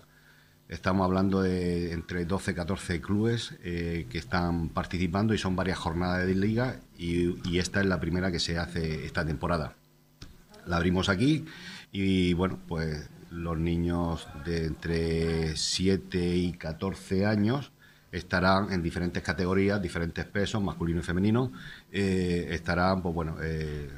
Estamos 0.70 1.04
hablando 1.04 1.42
de 1.42 1.90
entre 1.90 2.24
12 2.24 2.52
y 2.52 2.54
14 2.54 3.00
clubes 3.00 3.54
eh, 3.64 4.06
que 4.08 4.18
están 4.18 4.68
participando 4.68 5.34
y 5.34 5.38
son 5.38 5.56
varias 5.56 5.78
jornadas 5.78 6.24
de 6.24 6.34
liga 6.36 6.76
y, 6.96 7.58
esta 7.58 7.80
es 7.80 7.86
la 7.86 7.98
primera 7.98 8.30
que 8.30 8.38
se 8.38 8.56
hace 8.56 9.04
esta 9.04 9.26
temporada. 9.26 9.74
La 10.66 10.76
abrimos 10.76 11.08
aquí 11.08 11.44
y 11.90 12.34
bueno, 12.34 12.60
pues 12.68 13.10
los 13.32 13.58
niños 13.58 14.28
de 14.44 14.66
entre 14.66 15.56
7 15.56 16.36
y 16.36 16.52
14 16.52 17.26
años 17.26 17.72
estarán 18.12 18.72
en 18.72 18.80
diferentes 18.80 19.24
categorías, 19.24 19.82
diferentes 19.82 20.24
pesos, 20.24 20.62
masculino 20.62 21.00
y 21.00 21.02
femenino, 21.02 21.50
eh, 21.90 22.46
estarán 22.50 23.02
pues 23.02 23.12
bueno, 23.12 23.38
eh, 23.42 23.90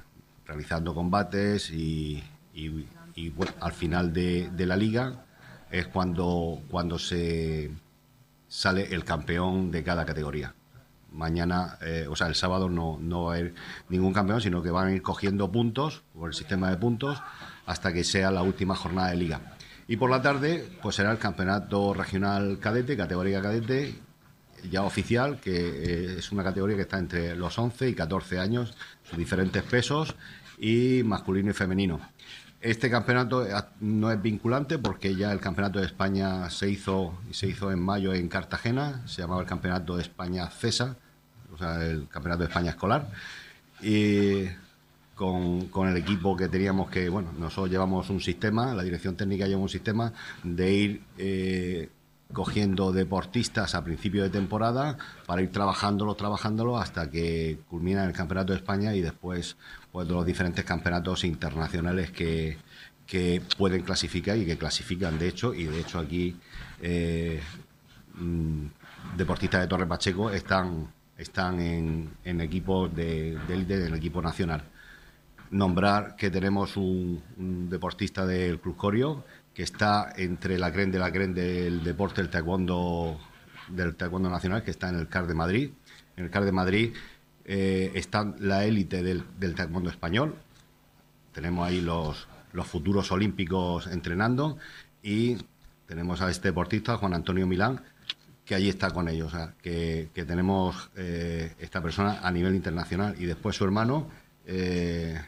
realizando 0.47 0.95
combates 0.95 1.71
y, 1.71 2.25
al 3.61 3.73
final 3.73 4.15
de, 4.15 4.51
la 4.57 4.77
liga 4.77 5.27
es 5.73 5.89
cuando, 5.89 6.61
cuando 6.71 6.99
se 6.99 7.71
sale 8.47 8.95
el 8.95 9.05
campeón 9.05 9.71
de 9.71 9.83
cada 9.83 10.07
categoría 10.07 10.55
mañana, 11.13 11.79
eh, 11.83 12.07
o 12.09 12.17
sea, 12.17 12.27
el 12.27 12.35
sábado 12.35 12.69
no, 12.69 12.99
no 13.01 13.25
va 13.25 13.35
a 13.35 13.37
haber 13.37 13.55
ningún 13.89 14.13
campeón, 14.13 14.41
sino 14.41 14.63
que 14.63 14.71
van 14.71 14.89
a 14.89 14.93
ir 14.93 15.03
cogiendo 15.03 15.51
puntos 15.51 16.03
por 16.15 16.31
el 16.31 16.35
sistema 16.35 16.71
de 16.71 16.77
puntos 16.77 17.23
hasta 17.67 17.93
que 17.93 18.05
sea 18.05 18.31
la 18.31 18.43
última 18.43 18.75
jornada 18.75 19.11
de 19.11 19.17
liga. 19.17 19.57
Y 19.89 19.97
por 19.97 20.11
la 20.11 20.23
tarde, 20.23 20.69
pues 20.81 20.97
será 20.97 21.13
el 21.13 21.19
campeonato 21.19 21.93
regional 21.95 22.59
cadete, 22.61 22.97
categoría 22.97 23.43
cadete, 23.43 23.95
ya 24.71 24.83
oficial, 24.83 25.41
que 25.41 25.53
eh, 25.53 26.19
es 26.19 26.33
una 26.33 26.45
categoría 26.45 26.77
que 26.77 26.83
está 26.83 26.99
entre 26.99 27.37
los 27.37 27.59
11 27.59 27.89
y 27.89 27.95
14 27.95 28.39
años, 28.39 28.75
sus 29.03 29.19
diferentes 29.19 29.63
pesos, 29.65 30.15
y 30.59 31.03
masculino 31.05 31.51
y 31.51 31.55
femenino. 31.55 32.01
Este 32.63 32.89
campeonato 32.89 33.45
eh, 33.45 33.53
no 33.81 34.13
es 34.13 34.23
vinculante 34.23 34.79
porque 34.79 35.17
ya 35.17 35.33
el 35.33 35.41
campeonato 35.41 35.81
de 35.81 35.87
España 35.87 36.49
se 36.49 36.71
hizo 36.71 37.19
se 37.33 37.49
hizo 37.49 37.73
en 37.73 37.81
mayo 37.81 38.15
en 38.15 38.29
Cartagena, 38.29 39.03
se 39.07 39.23
llamaba 39.23 39.41
el 39.41 39.49
campeonato 39.49 39.97
de 39.97 40.03
España 40.03 40.49
CESA, 40.49 40.97
o 41.53 41.59
sea, 41.59 41.85
el 41.85 42.07
campeonato 42.09 42.45
de 42.45 42.49
España 42.49 42.71
escolar. 42.71 43.11
Y 43.83 44.47
con, 45.17 45.89
el 45.89 45.97
equipo 45.97 46.37
que 46.37 46.49
teníamos 46.49 46.89
que, 46.89 47.09
bueno, 47.09 47.33
nosotros 47.37 47.71
llevamos 47.71 48.11
un 48.11 48.21
sistema, 48.21 48.75
la 48.75 48.83
dirección 48.83 49.17
técnica 49.17 49.47
lleva 49.47 49.61
un 49.61 49.69
sistema 49.69 50.13
de 50.43 50.73
ir 50.73 51.03
eh, 51.19 51.89
cogiendo 52.33 52.93
deportistas 52.93 53.75
a 53.75 53.85
principio 53.85 54.23
de 54.23 54.31
temporada 54.31 54.97
para 55.27 55.43
ir 55.43 55.51
trabajándolo, 55.51 56.15
trabajándolo 56.15 56.79
hasta 56.79 57.11
que 57.11 57.59
culmina 57.69 58.05
el 58.05 58.13
Campeonato 58.13 58.53
de 58.53 58.59
España 58.59 58.95
y 58.95 59.01
después 59.01 59.57
pues, 59.91 60.09
los 60.09 60.25
diferentes 60.25 60.65
campeonatos 60.65 61.25
internacionales 61.25 62.11
que, 62.11 62.59
que 63.07 63.43
pueden 63.59 63.83
clasificar 63.83 64.39
y 64.39 64.47
que 64.47 64.57
clasifican 64.57 65.19
de 65.19 65.29
hecho 65.29 65.55
y 65.55 65.65
de 65.65 65.81
hecho 65.81 65.99
aquí 65.99 66.37
eh, 66.81 67.41
mm, 68.15 68.67
deportistas 69.17 69.61
de 69.61 69.67
Torre 69.67 69.87
Pacheco 69.87 70.31
están, 70.31 70.89
están 71.17 71.61
en, 71.61 72.41
equipos 72.41 72.95
de 72.95 73.39
élite, 73.49 73.79
del 73.79 73.95
equipo 73.95 74.23
nacional. 74.23 74.65
Nombrar 75.51 76.17
que 76.17 76.31
tenemos 76.31 76.77
un, 76.79 77.23
deportista 77.69 78.25
del 78.25 78.59
Club 78.59 78.77
Corio 78.77 79.25
que 79.55 79.63
está 79.63 80.13
entre 80.17 80.59
la 80.59 80.73
cren 80.73 80.91
de 80.91 80.99
la 80.99 81.13
cren 81.13 81.35
del 81.35 81.83
deporte 81.85 82.23
del 82.23 82.31
taekwondo, 82.31 83.19
del 83.69 83.95
taekwondo 83.95 84.31
nacional, 84.31 84.63
que 84.63 84.71
está 84.71 84.89
en 84.89 84.97
el 84.97 85.09
CAR 85.09 85.27
de 85.27 85.35
Madrid. 85.35 85.71
En 86.17 86.25
el 86.25 86.31
CAR 86.31 86.45
de 86.45 86.53
Madrid 86.53 86.95
eh, 87.45 87.93
está 87.95 88.35
la 88.39 88.65
élite 88.65 89.03
del, 89.03 89.25
del 89.39 89.55
taekwondo 89.55 89.91
español. 89.91 90.37
Tenemos 91.33 91.67
ahí 91.67 91.81
los, 91.81 92.29
los 92.53 92.67
futuros 92.67 93.11
olímpicos 93.13 93.87
entrenando 93.87 94.59
y 95.03 95.37
tenemos 95.87 96.21
a 96.23 96.31
este 96.31 96.49
deportista, 96.49 96.97
Juan 96.97 97.15
Antonio 97.15 97.47
Milán, 97.47 97.83
que 98.45 98.55
allí 98.55 98.69
está 98.69 98.91
con 98.91 99.09
ellos, 99.09 99.33
sea, 99.33 99.55
que, 99.63 100.09
tenemos 100.15 100.91
eh, 100.97 101.55
esta 101.59 101.83
persona 101.83 102.21
a 102.23 102.31
nivel 102.31 102.55
internacional 102.55 103.15
y 103.19 103.27
después 103.27 103.57
su 103.57 103.65
hermano 103.65 104.09
eh, 104.47 105.21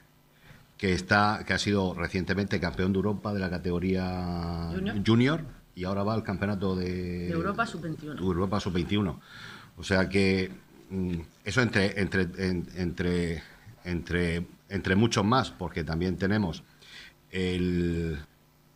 que 0.76 0.92
está 0.92 1.44
que 1.46 1.52
ha 1.52 1.58
sido 1.58 1.94
recientemente 1.94 2.60
campeón 2.60 2.92
de 2.92 2.98
Europa 2.98 3.32
de 3.32 3.40
la 3.40 3.50
categoría 3.50 4.70
junior, 5.06 5.44
y 5.74 5.84
ahora 5.84 6.02
va 6.02 6.14
al 6.14 6.22
campeonato 6.22 6.76
de, 6.76 7.30
Europa 7.30 7.66
sub-21. 7.66 8.18
Europa 8.18 8.60
sub-21. 8.60 9.18
O 9.76 9.82
sea 9.82 10.08
que 10.08 10.50
mm, 10.90 11.14
eso 11.44 11.62
entre 11.62 12.00
entre 12.00 12.28
entre 12.76 13.42
entre 13.84 14.46
entre 14.68 14.96
muchos 14.96 15.24
más, 15.24 15.50
porque 15.50 15.84
también 15.84 16.16
tenemos 16.16 16.62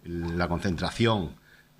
la 0.05 0.49
concentración 0.49 1.31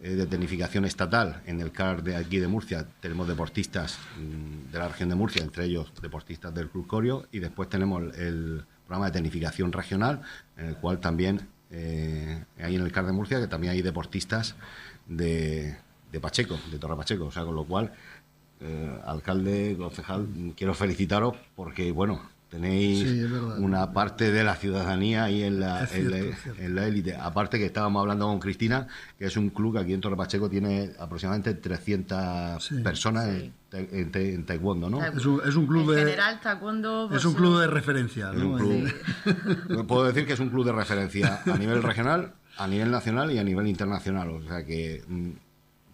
eh, 0.00 0.11
de 0.11 0.26
tecnificación 0.26 0.85
estatal. 0.85 1.42
En 1.46 1.61
el 1.61 1.72
CAR 1.72 2.02
de 2.02 2.14
aquí 2.16 2.38
de 2.38 2.46
Murcia 2.46 2.87
tenemos 3.00 3.26
deportistas 3.26 3.98
mm, 4.16 4.72
de 4.72 4.78
la 4.78 4.88
región 4.88 5.09
de 5.09 5.16
Murcia, 5.16 5.42
entre 5.42 5.64
ellos 5.64 5.92
deportistas 6.00 6.54
del 6.54 6.68
Club 6.68 6.87
Corio, 6.87 7.26
y 7.33 7.40
después 7.40 7.68
tenemos 7.68 8.16
el, 8.16 8.64
programa 8.88 9.07
de 9.07 9.12
tecnificación 9.12 9.70
regional, 9.70 10.22
en 10.57 10.66
el 10.66 10.77
cual 10.77 10.98
también 10.98 11.46
eh, 11.70 12.42
hay 12.59 12.74
en 12.74 12.81
el 12.83 12.90
CAR 12.90 13.05
de 13.05 13.12
Murcia 13.12 13.38
que 13.38 13.46
también 13.46 13.74
hay 13.74 13.83
deportistas 13.83 14.57
de, 15.07 15.77
Pacheco, 16.22 16.59
de 16.70 16.79
Torre 16.79 16.96
Pacheco, 16.96 17.27
o 17.27 17.31
sea, 17.31 17.44
con 17.44 17.55
lo 17.55 17.64
cual, 17.64 17.92
eh, 18.61 19.01
alcalde, 19.05 19.77
concejal, 19.79 20.27
quiero 20.57 20.72
felicitaros 20.72 21.37
porque, 21.55 21.92
bueno, 21.92 22.22
Tenéis 22.48 23.06
una 23.58 23.92
parte 23.92 24.32
de 24.32 24.42
la 24.42 24.54
ciudadanía 24.54 25.24
ahí 25.24 25.42
en 25.42 25.61
la, 25.61 25.87
en, 25.92 26.74
la, 26.74 26.87
élite. 26.87 27.14
Aparte 27.14 27.58
que 27.58 27.66
estábamos 27.66 28.00
hablando 28.00 28.26
con 28.26 28.40
Cristina, 28.40 28.87
que 29.18 29.26
es 29.26 29.37
un 29.37 29.50
club 29.50 29.74
que 29.74 29.80
aquí 29.80 29.92
en 29.92 30.00
Torre 30.00 30.16
Pacheco 30.16 30.48
tiene 30.48 30.92
aproximadamente 30.98 31.52
300 31.52 32.70
personas 32.82 33.28
en, 33.72 34.46
taekwondo, 34.46 34.88
¿no? 34.88 35.04
Es 35.04 35.26
un, 35.26 35.42
es 35.46 35.56
un 35.56 35.66
club 35.66 35.92
de... 35.92 35.98
general, 35.98 36.40
taekwondo... 36.40 37.11
es 37.14 37.22
un 37.26 37.34
pues, 37.34 37.42
club 37.42 37.61
de 37.61 37.66
referencia, 37.66 38.30
Puedo 39.87 40.04
decir 40.04 40.26
que 40.26 40.32
es 40.32 40.40
un 40.40 40.48
club 40.48 40.64
de 40.64 40.72
referencia 40.72 41.42
a 41.44 41.58
nivel 41.58 41.82
regional, 41.82 42.32
a 42.56 42.66
nivel 42.66 42.90
nacional 42.90 43.30
y 43.30 43.38
a 43.38 43.44
nivel 43.44 43.66
internacional. 43.66 44.30
O 44.30 44.42
sea 44.42 44.64
que 44.64 45.04
mm, 45.06 45.30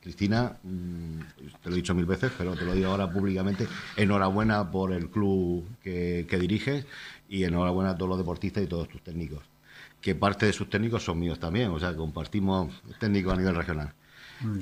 Cristina, 0.04 0.58
mm, 0.62 1.18
te 1.62 1.70
lo 1.70 1.72
he 1.72 1.76
dicho 1.76 1.94
mil 1.94 2.04
veces, 2.04 2.30
pero 2.36 2.54
te 2.54 2.66
lo 2.66 2.74
digo 2.74 2.90
ahora 2.90 3.10
públicamente, 3.10 3.66
enhorabuena 3.96 4.70
por 4.70 4.92
el 4.92 5.08
club 5.08 5.66
que, 5.82 6.26
diriges 6.38 6.84
y 7.26 7.44
enhorabuena 7.44 7.92
a 7.92 7.96
todos 7.96 8.10
los 8.10 8.18
deportistas 8.18 8.62
y 8.62 8.66
todos 8.66 8.86
tus 8.86 9.02
técnicos. 9.02 9.42
Que 10.02 10.14
parte 10.14 10.44
de 10.44 10.52
sus 10.52 10.68
técnicos 10.68 11.02
son 11.02 11.18
míos 11.18 11.40
también, 11.40 11.70
o 11.70 11.80
sea, 11.80 11.96
compartimos 11.96 12.82
técnicos 13.00 13.32
a 13.32 13.36
nivel 13.36 13.54
regional. 13.54 13.94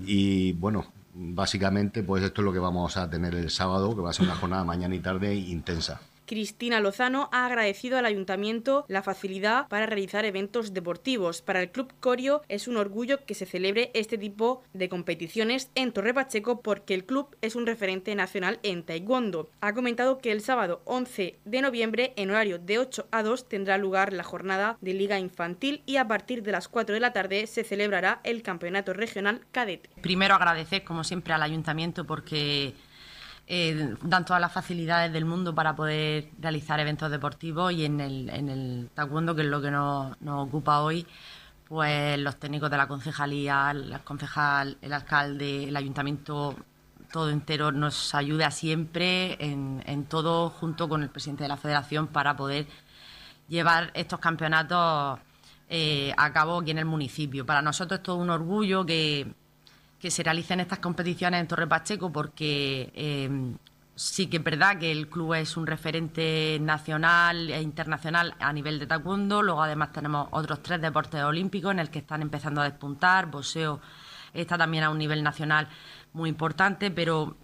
Y 0.07 0.53
bueno, 0.53 0.87
básicamente, 1.13 2.05
pues 2.05 2.23
esto 2.23 2.41
es 2.41 2.45
lo 2.45 2.53
que 2.53 2.61
vamos 2.61 2.97
a 2.97 3.11
tener 3.11 3.35
el 3.35 3.51
sábado, 3.51 3.97
que 3.97 4.01
va 4.01 4.11
a 4.11 4.13
ser 4.13 4.27
una 4.27 4.37
jornada 4.37 4.63
mañana 4.63 4.95
y 4.95 5.01
tarde 5.01 5.35
intensa. 5.35 6.01
Cristina 6.33 6.81
Lozano 6.81 7.29
ha 7.31 7.45
agradecido 7.45 7.99
al 7.99 8.07
ayuntamiento 8.07 8.87
la 8.89 9.03
facilidad 9.03 9.69
para 9.69 9.85
realizar 9.85 10.25
eventos 10.25 10.73
deportivos. 10.73 11.43
Para 11.43 11.61
el 11.61 11.71
Club 11.71 11.93
Corio 12.01 12.41
es 12.49 12.69
un 12.69 12.79
orgullo 12.79 13.27
que 13.27 13.35
se 13.35 13.45
celebre 13.45 13.91
este 13.93 14.17
tipo 14.17 14.63
de 14.73 14.89
competiciones 14.89 15.71
en 15.75 15.93
Torre 15.93 16.15
Pacheco 16.15 16.63
porque 16.63 16.95
el 16.95 17.05
club 17.05 17.37
es 17.43 17.55
un 17.55 17.67
referente 17.67 18.15
nacional 18.15 18.61
en 18.63 18.83
taekwondo. 18.83 19.51
Ha 19.61 19.75
comentado 19.75 20.21
que 20.21 20.33
el 20.33 20.41
sábado 20.41 20.81
11 20.87 21.39
de 21.45 21.61
noviembre 21.61 22.15
en 22.17 22.31
horario 22.31 22.59
de 22.59 22.79
8 22.79 23.09
a 23.11 23.23
2 23.23 23.51
tendrá 23.51 23.77
lugar 23.77 24.15
la 24.15 24.25
jornada 24.25 24.79
de 24.81 24.95
liga 24.95 25.19
infantil 25.19 25.83
y 25.85 25.97
a 25.97 26.09
partir 26.09 26.43
de 26.43 26.53
las 26.53 26.67
4 26.67 26.95
de 26.95 27.01
la 27.01 27.13
tarde 27.13 27.47
se 27.47 27.63
celebrará 27.63 28.23
el 28.25 28.41
campeonato 28.43 28.95
regional 28.95 29.43
cadete. 29.53 29.91
Primero 30.01 30.35
agradecer 30.35 30.83
como 30.83 31.05
siempre 31.05 31.35
al 31.35 31.43
ayuntamiento 31.43 32.07
porque 32.07 32.73
eh, 33.55 33.97
dan 34.01 34.25
todas 34.25 34.41
las 34.41 34.51
facilidades 34.51 35.13
del 35.13 35.27
mundo 35.27 35.55
para 35.55 35.77
poder 35.77 36.31
realizar 36.41 36.81
eventos 36.81 37.11
deportivos 37.11 37.71
y 37.71 37.85
en 37.85 38.01
el, 38.01 38.31
en 38.31 38.89
taekwondo, 38.95 39.35
que 39.35 39.43
es 39.43 39.49
lo 39.49 39.61
que 39.61 39.71
nos, 39.71 40.17
ocupa 40.27 40.81
hoy, 40.81 41.07
pues 41.69 42.19
los 42.19 42.37
técnicos 42.37 42.71
de 42.71 42.79
la 42.79 42.89
concejalía, 42.89 43.71
el 43.73 44.01
concejal, 44.05 44.79
el 44.81 44.95
alcalde, 44.95 45.69
el 45.69 45.77
ayuntamiento, 45.77 46.57
todo 47.13 47.29
entero 47.29 47.73
nos 47.73 48.15
ayuda 48.15 48.51
siempre 48.51 49.37
en, 49.39 49.83
en 49.85 50.07
todo 50.07 50.49
junto 50.49 50.89
con 50.89 51.03
el 51.03 51.11
presidente 51.11 51.43
de 51.43 51.49
la 51.49 51.59
federación 51.59 52.07
para 52.07 52.35
poder 52.35 52.67
llevar 53.49 53.91
estos 53.93 54.19
campeonatos 54.19 55.21
eh, 55.69 56.15
a 56.17 56.33
cabo 56.33 56.61
aquí 56.61 56.71
en 56.71 56.79
el 56.79 56.87
municipio. 56.87 57.45
Para 57.45 57.61
nosotros 57.61 57.99
es 57.99 58.03
todo 58.03 58.17
un 58.17 58.31
orgullo 58.31 58.87
que 58.87 59.35
que 60.03 60.11
se 60.11 60.25
realicen 60.25 60.59
estas 60.59 60.81
competiciones 60.81 61.41
en 61.41 61.47
Torre 61.47 61.69
Pacheco 61.69 62.11
porque 62.11 62.91
em, 62.93 63.57
sí 63.95 64.27
que 64.27 64.39
es 64.39 64.43
verdad 64.43 64.77
que 64.77 64.91
el 64.91 65.09
club 65.09 65.35
es 65.35 65.57
un 65.57 65.65
referente 65.65 66.59
nacional 66.61 67.49
e 67.49 67.63
internacional 67.63 68.35
a 68.41 68.53
nivel 68.53 68.81
de 68.81 68.89
taekwondo. 68.89 69.43
Luego 69.43 69.63
además 69.63 69.93
tenemos 69.93 70.27
otros 70.33 70.61
tres 70.61 70.83
deportes 70.83 71.23
olímpicos 71.23 71.71
en 71.71 71.79
el 71.79 71.89
que 71.89 72.01
están 72.01 72.21
empezando 72.21 72.61
a 72.61 72.65
despuntar. 72.65 73.27
Boxeo 73.27 73.81
está 74.35 74.59
también 74.59 74.83
a 74.83 74.91
un 74.91 74.99
nivel 74.99 75.23
nacional 75.23 75.69
muy 76.15 76.31
importante, 76.31 76.91
pero 76.91 77.37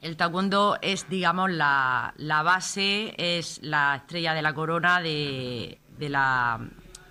el 0.00 0.16
taekwondo 0.16 0.78
es, 0.80 1.08
digamos, 1.08 1.50
la, 1.50 2.14
base, 2.44 3.16
es 3.18 3.58
la 3.64 3.96
estrella 3.96 4.32
de 4.32 4.42
la 4.42 4.54
corona 4.54 5.00
de, 5.00 5.80
la, 5.98 6.60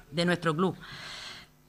de 0.09 0.25
nuestro 0.25 0.55
club. 0.55 0.77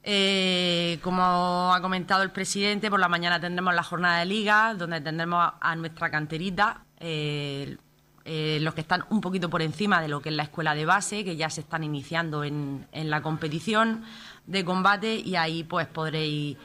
Eh, 0.02 0.98
como 1.02 1.74
ha 1.74 1.80
comentado 1.82 2.22
el 2.22 2.30
presidente, 2.30 2.88
por 2.88 3.00
la 3.00 3.08
mañana 3.08 3.38
tendremos 3.38 3.74
la 3.74 3.82
jornada 3.82 4.20
de 4.20 4.26
liga, 4.26 4.74
donde 4.74 5.00
tendremos 5.00 5.52
a, 5.60 5.76
nuestra 5.76 6.10
canterita, 6.10 6.84
eh, 6.98 7.76
eh, 8.24 8.58
los 8.62 8.74
que 8.74 8.80
están 8.80 9.04
un 9.10 9.20
poquito 9.20 9.50
por 9.50 9.60
encima 9.60 10.00
de 10.00 10.08
lo 10.08 10.22
que 10.22 10.30
es 10.30 10.34
la 10.34 10.44
escuela 10.44 10.74
de 10.74 10.86
base, 10.86 11.24
que 11.24 11.36
ya 11.36 11.50
se 11.50 11.60
están 11.60 11.84
iniciando 11.84 12.44
en, 12.44 12.86
la 12.92 13.20
competición 13.20 14.04
de 14.46 14.64
combate 14.64 15.16
y 15.16 15.36
ahí 15.36 15.64
pues 15.64 15.86
podréis, 15.86 16.56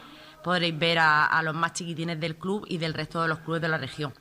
podréis 0.41 0.77
ver 0.77 0.99
a, 0.99 1.41
los 1.43 1.55
más 1.55 1.73
chiquitines 1.73 2.19
del 2.19 2.37
club 2.37 2.65
y 2.69 2.77
del 2.77 2.93
resto 2.93 3.21
de 3.21 3.27
los 3.27 3.39
clubes 3.39 3.61
de 3.61 3.67
la 3.67 3.77
región. 3.77 4.13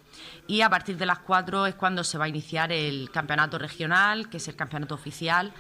Y 0.49 0.63
a 0.63 0.71
partir 0.71 0.97
de 0.97 1.07
las 1.07 1.21
4 1.21 1.67
es 1.67 1.75
cuando 1.77 2.03
se 2.03 2.19
va 2.19 2.25
a 2.25 2.29
iniciar 2.29 2.73
el 2.73 3.11
campeonato 3.13 3.59
regional, 3.59 4.29
que 4.29 4.39
es 4.39 4.49
el 4.49 4.57
campeonato 4.57 4.95
oficial. 4.95 5.53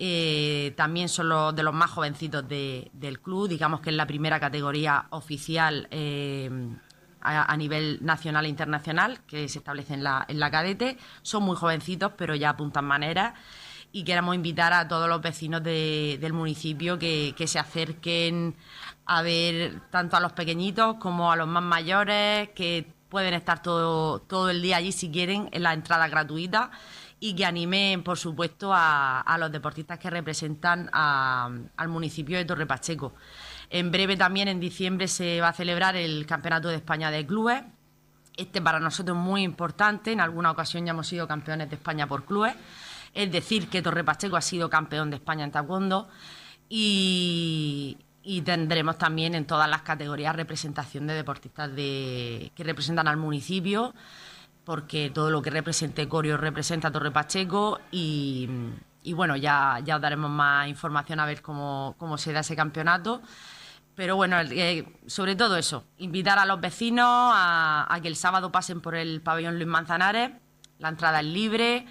Eh, 0.00 0.74
también 0.76 1.08
son 1.08 1.28
los 1.28 1.54
de 1.56 1.64
los 1.64 1.74
más 1.74 1.90
jovencitos 1.90 2.46
del 2.48 3.20
club, 3.20 3.48
digamos 3.48 3.80
que 3.80 3.90
es 3.90 3.96
la 3.96 4.06
primera 4.06 4.38
categoría 4.38 5.06
oficial 5.10 5.88
eh, 5.90 6.48
a, 7.20 7.56
nivel 7.56 7.98
nacional 8.02 8.44
e 8.44 8.48
internacional 8.48 9.20
que 9.26 9.48
se 9.48 9.58
establece 9.58 9.94
en 9.94 10.04
la, 10.04 10.24
en 10.28 10.38
cadete. 10.38 10.98
Son 11.22 11.42
muy 11.42 11.56
jovencitos, 11.56 12.12
pero 12.16 12.36
ya 12.36 12.50
apuntan 12.50 12.84
maneras. 12.84 13.34
Y 13.90 14.04
queremos 14.04 14.36
invitar 14.36 14.72
a 14.72 14.86
todos 14.86 15.08
los 15.08 15.20
vecinos 15.20 15.64
del 15.64 16.32
municipio 16.32 16.98
que, 16.98 17.34
se 17.46 17.58
acerquen 17.58 18.54
a 19.04 19.22
ver 19.22 19.80
tanto 19.90 20.16
a 20.16 20.20
los 20.20 20.32
pequeñitos 20.32 20.96
como 20.98 21.32
a 21.32 21.36
los 21.36 21.48
más 21.48 21.62
mayores, 21.62 22.50
que 22.50 22.86
pueden 23.08 23.34
estar 23.34 23.62
todo, 23.62 24.20
todo 24.20 24.50
el 24.50 24.62
día 24.62 24.76
allí 24.76 24.92
si 24.92 25.10
quieren 25.10 25.48
en 25.52 25.62
la 25.62 25.72
entrada 25.72 26.06
gratuita 26.08 26.70
y 27.20 27.34
que 27.34 27.44
animen, 27.44 28.02
por 28.02 28.16
supuesto, 28.16 28.70
a, 28.72 29.36
los 29.38 29.50
deportistas 29.50 29.98
que 29.98 30.10
representan 30.10 30.88
al 30.92 31.88
municipio 31.88 32.38
de 32.38 32.44
Torre 32.44 32.66
Pacheco. 32.66 33.12
En 33.70 33.90
breve 33.90 34.16
también, 34.16 34.48
en 34.48 34.60
diciembre, 34.60 35.08
se 35.08 35.40
va 35.40 35.48
a 35.48 35.52
celebrar 35.52 35.96
el 35.96 36.26
Campeonato 36.26 36.68
de 36.68 36.76
España 36.76 37.10
de 37.10 37.26
Clubes. 37.26 37.62
Este 38.36 38.62
para 38.62 38.78
nosotros 38.78 39.16
es 39.16 39.22
muy 39.22 39.42
importante. 39.42 40.12
En 40.12 40.20
alguna 40.20 40.52
ocasión 40.52 40.86
ya 40.86 40.92
hemos 40.92 41.08
sido 41.08 41.26
campeones 41.26 41.68
de 41.68 41.76
España 41.76 42.06
por 42.06 42.24
clubes. 42.24 42.54
Es 43.12 43.32
decir, 43.32 43.68
que 43.68 43.82
Torre 43.82 44.04
Pacheco 44.04 44.36
ha 44.36 44.40
sido 44.40 44.70
campeón 44.70 45.10
de 45.10 45.16
España 45.16 45.44
en 45.44 45.50
taekwondo. 45.50 46.08
Y, 46.68 47.98
tendremos 48.44 48.96
también 48.98 49.34
en 49.34 49.46
todas 49.46 49.68
las 49.68 49.82
categorías 49.82 50.36
representación 50.36 51.06
de 51.06 51.14
deportistas 51.14 51.70
que 51.70 52.52
representan 52.58 53.08
al 53.08 53.16
municipio 53.16 53.94
porque 54.68 55.08
todo 55.08 55.30
lo 55.30 55.40
que 55.40 55.48
represente 55.48 56.06
Corio 56.10 56.36
representa 56.36 56.92
Torre 56.92 57.10
Pacheco 57.10 57.80
y, 57.90 58.46
bueno, 59.14 59.34
ya, 59.34 59.80
ya 59.82 59.96
os 59.96 60.02
daremos 60.02 60.30
más 60.30 60.68
información 60.68 61.20
a 61.20 61.24
ver 61.24 61.40
cómo, 61.40 61.96
se 62.18 62.34
da 62.34 62.40
ese 62.40 62.54
campeonato. 62.54 63.22
pero 63.94 64.16
bueno, 64.16 64.38
eh, 64.38 64.84
sobre 65.06 65.36
todo 65.36 65.56
eso, 65.56 65.84
invitar 65.96 66.38
a 66.38 66.44
los 66.44 66.60
vecinos 66.60 67.06
a, 67.08 67.98
que 68.02 68.08
el 68.08 68.16
sábado 68.16 68.52
pasen 68.52 68.82
por 68.82 68.94
el 68.94 69.22
pabellón 69.22 69.54
Luis 69.54 69.66
Manzanares, 69.66 70.32
la 70.78 70.90
entrada 70.90 71.20
es 71.20 71.26
libre, 71.26 71.86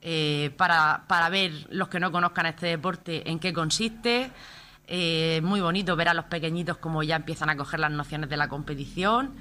eh, 0.00 0.50
para, 0.56 1.04
para, 1.06 1.28
ver 1.28 1.66
los 1.68 1.88
que 1.88 2.00
no 2.00 2.10
conozcan 2.10 2.46
este 2.46 2.68
deporte 2.68 3.30
en 3.30 3.38
qué 3.38 3.52
consiste. 3.52 4.30
Eh, 4.86 5.42
muy 5.44 5.60
bonito 5.60 5.94
ver 5.94 6.08
a 6.08 6.14
los 6.14 6.24
pequeñitos 6.24 6.78
como 6.78 7.02
ya 7.02 7.16
empiezan 7.16 7.50
a 7.50 7.56
coger 7.58 7.80
las 7.80 7.90
nociones 7.90 8.30
de 8.30 8.38
la 8.38 8.48
competición. 8.48 9.34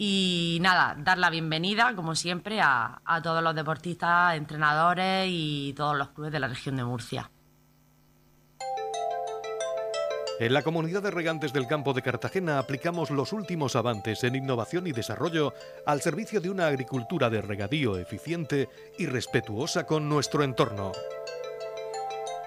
Y 0.00 0.58
nada, 0.60 0.94
dar 0.96 1.18
la 1.18 1.28
bienvenida, 1.28 1.92
como 1.96 2.14
siempre, 2.14 2.60
a, 2.62 3.00
todos 3.20 3.42
los 3.42 3.52
deportistas, 3.52 4.36
entrenadores 4.36 5.26
y 5.28 5.74
todos 5.76 5.98
los 5.98 6.10
clubes 6.10 6.30
de 6.30 6.38
la 6.38 6.46
región 6.46 6.76
de 6.76 6.84
Murcia. 6.84 7.28
En 10.38 10.54
la 10.54 10.62
comunidad 10.62 11.02
de 11.02 11.10
regantes 11.10 11.52
del 11.52 11.66
campo 11.66 11.94
de 11.94 12.02
Cartagena 12.02 12.60
aplicamos 12.60 13.10
los 13.10 13.32
últimos 13.32 13.74
avances 13.74 14.22
en 14.22 14.36
innovación 14.36 14.86
y 14.86 14.92
desarrollo 14.92 15.52
al 15.84 16.00
servicio 16.00 16.40
de 16.40 16.50
una 16.50 16.68
agricultura 16.68 17.28
de 17.28 17.42
regadío 17.42 17.98
eficiente 17.98 18.68
y 18.98 19.06
respetuosa 19.06 19.84
con 19.84 20.08
nuestro 20.08 20.44
entorno. 20.44 20.92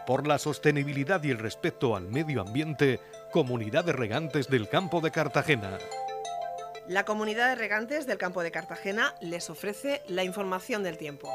Por 0.08 0.26
la 0.26 0.40
sostenibilidad 0.40 1.22
y 1.22 1.32
el 1.32 1.38
respeto 1.38 1.98
al 1.98 2.08
medio 2.08 2.40
ambiente, 2.40 3.02
Comunidad 3.34 3.84
de 3.84 3.92
Regantes 3.92 4.48
del 4.48 4.70
Campo 4.70 5.02
de 5.02 5.12
Cartagena. 5.12 5.78
La 6.88 7.06
Comunidad 7.06 7.50
de 7.50 7.56
Regantes 7.56 8.08
del 8.08 8.18
Campo 8.18 8.42
de 8.42 8.52
Cartagena 8.52 9.14
les 9.22 9.50
ofrece 9.50 10.02
la 10.08 10.24
información 10.24 10.84
del 10.84 10.98
tiempo. 10.98 11.30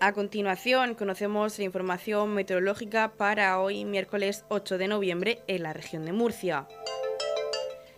A 0.00 0.12
continuación, 0.12 0.94
conocemos 0.94 1.58
la 1.58 1.64
información 1.64 2.34
meteorológica 2.34 3.12
para 3.16 3.58
hoy, 3.60 3.84
miércoles 3.84 4.44
8 4.48 4.76
de 4.76 4.88
noviembre, 4.88 5.42
en 5.46 5.62
la 5.62 5.72
región 5.72 6.04
de 6.04 6.12
Murcia. 6.12 6.66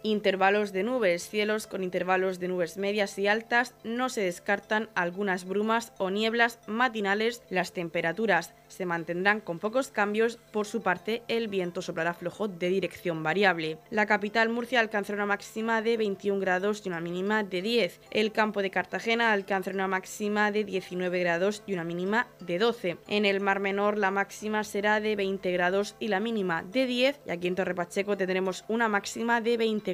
Intervalos 0.07 0.75
de 0.75 0.83
nubes, 0.83 1.31
cielos 1.31 1.67
con 1.67 1.83
intervalos 1.83 2.39
de 2.39 2.49
nubes 2.49 2.77
medias 2.77 3.19
y 3.19 3.27
altas, 3.27 3.75
no 3.85 4.11
se 4.11 4.21
descartan 4.21 4.91
algunas 4.95 5.47
brumas 5.47 5.95
o 5.97 6.11
nieblas 6.11 6.61
matinales. 6.67 7.43
Las 7.49 7.73
temperaturas 7.73 8.53
se 8.69 8.85
mantendrán 8.85 9.41
con 9.41 9.59
pocos 9.59 9.89
cambios, 9.89 10.37
por 10.53 10.67
su 10.67 10.83
parte 10.83 11.23
el 11.27 11.49
viento 11.49 11.81
soplará 11.81 12.13
flojo 12.13 12.49
de 12.49 12.69
dirección 12.69 13.23
variable. 13.23 13.79
La 13.89 14.05
capital 14.05 14.51
Murcia 14.51 14.81
alcanzará 14.81 15.17
una 15.17 15.27
máxima 15.27 15.81
de 15.81 15.97
21 15.97 16.39
grados 16.39 16.83
y 16.85 16.91
una 16.91 17.01
mínima 17.01 17.43
de 17.43 17.63
10. 17.63 18.03
El 18.11 18.31
campo 18.31 18.61
de 18.61 18.71
Cartagena 18.71 19.33
alcanzará 19.33 19.75
una 19.75 19.89
máxima 19.89 20.51
de 20.51 20.65
19 20.65 21.19
grados 21.21 21.63
y 21.67 21.73
una 21.73 21.85
mínima 21.85 22.29
de 22.41 22.59
12. 22.59 22.99
En 23.09 23.25
el 23.25 23.41
Mar 23.41 23.59
Menor 23.59 23.97
la 23.97 24.11
máxima 24.11 24.65
será 24.65 25.01
de 25.01 25.17
20 25.17 25.51
grados 25.51 25.97
y 25.99 26.09
la 26.09 26.21
mínima 26.21 26.63
de 26.63 26.85
10 26.85 27.21
y 27.27 27.31
aquí 27.31 27.49
en 27.49 27.55
Torre 27.55 27.75
Pacheco 27.75 28.19
tendremos 28.19 28.67
una 28.69 28.89
máxima 28.89 29.41
de 29.41 29.57
20 29.57 29.93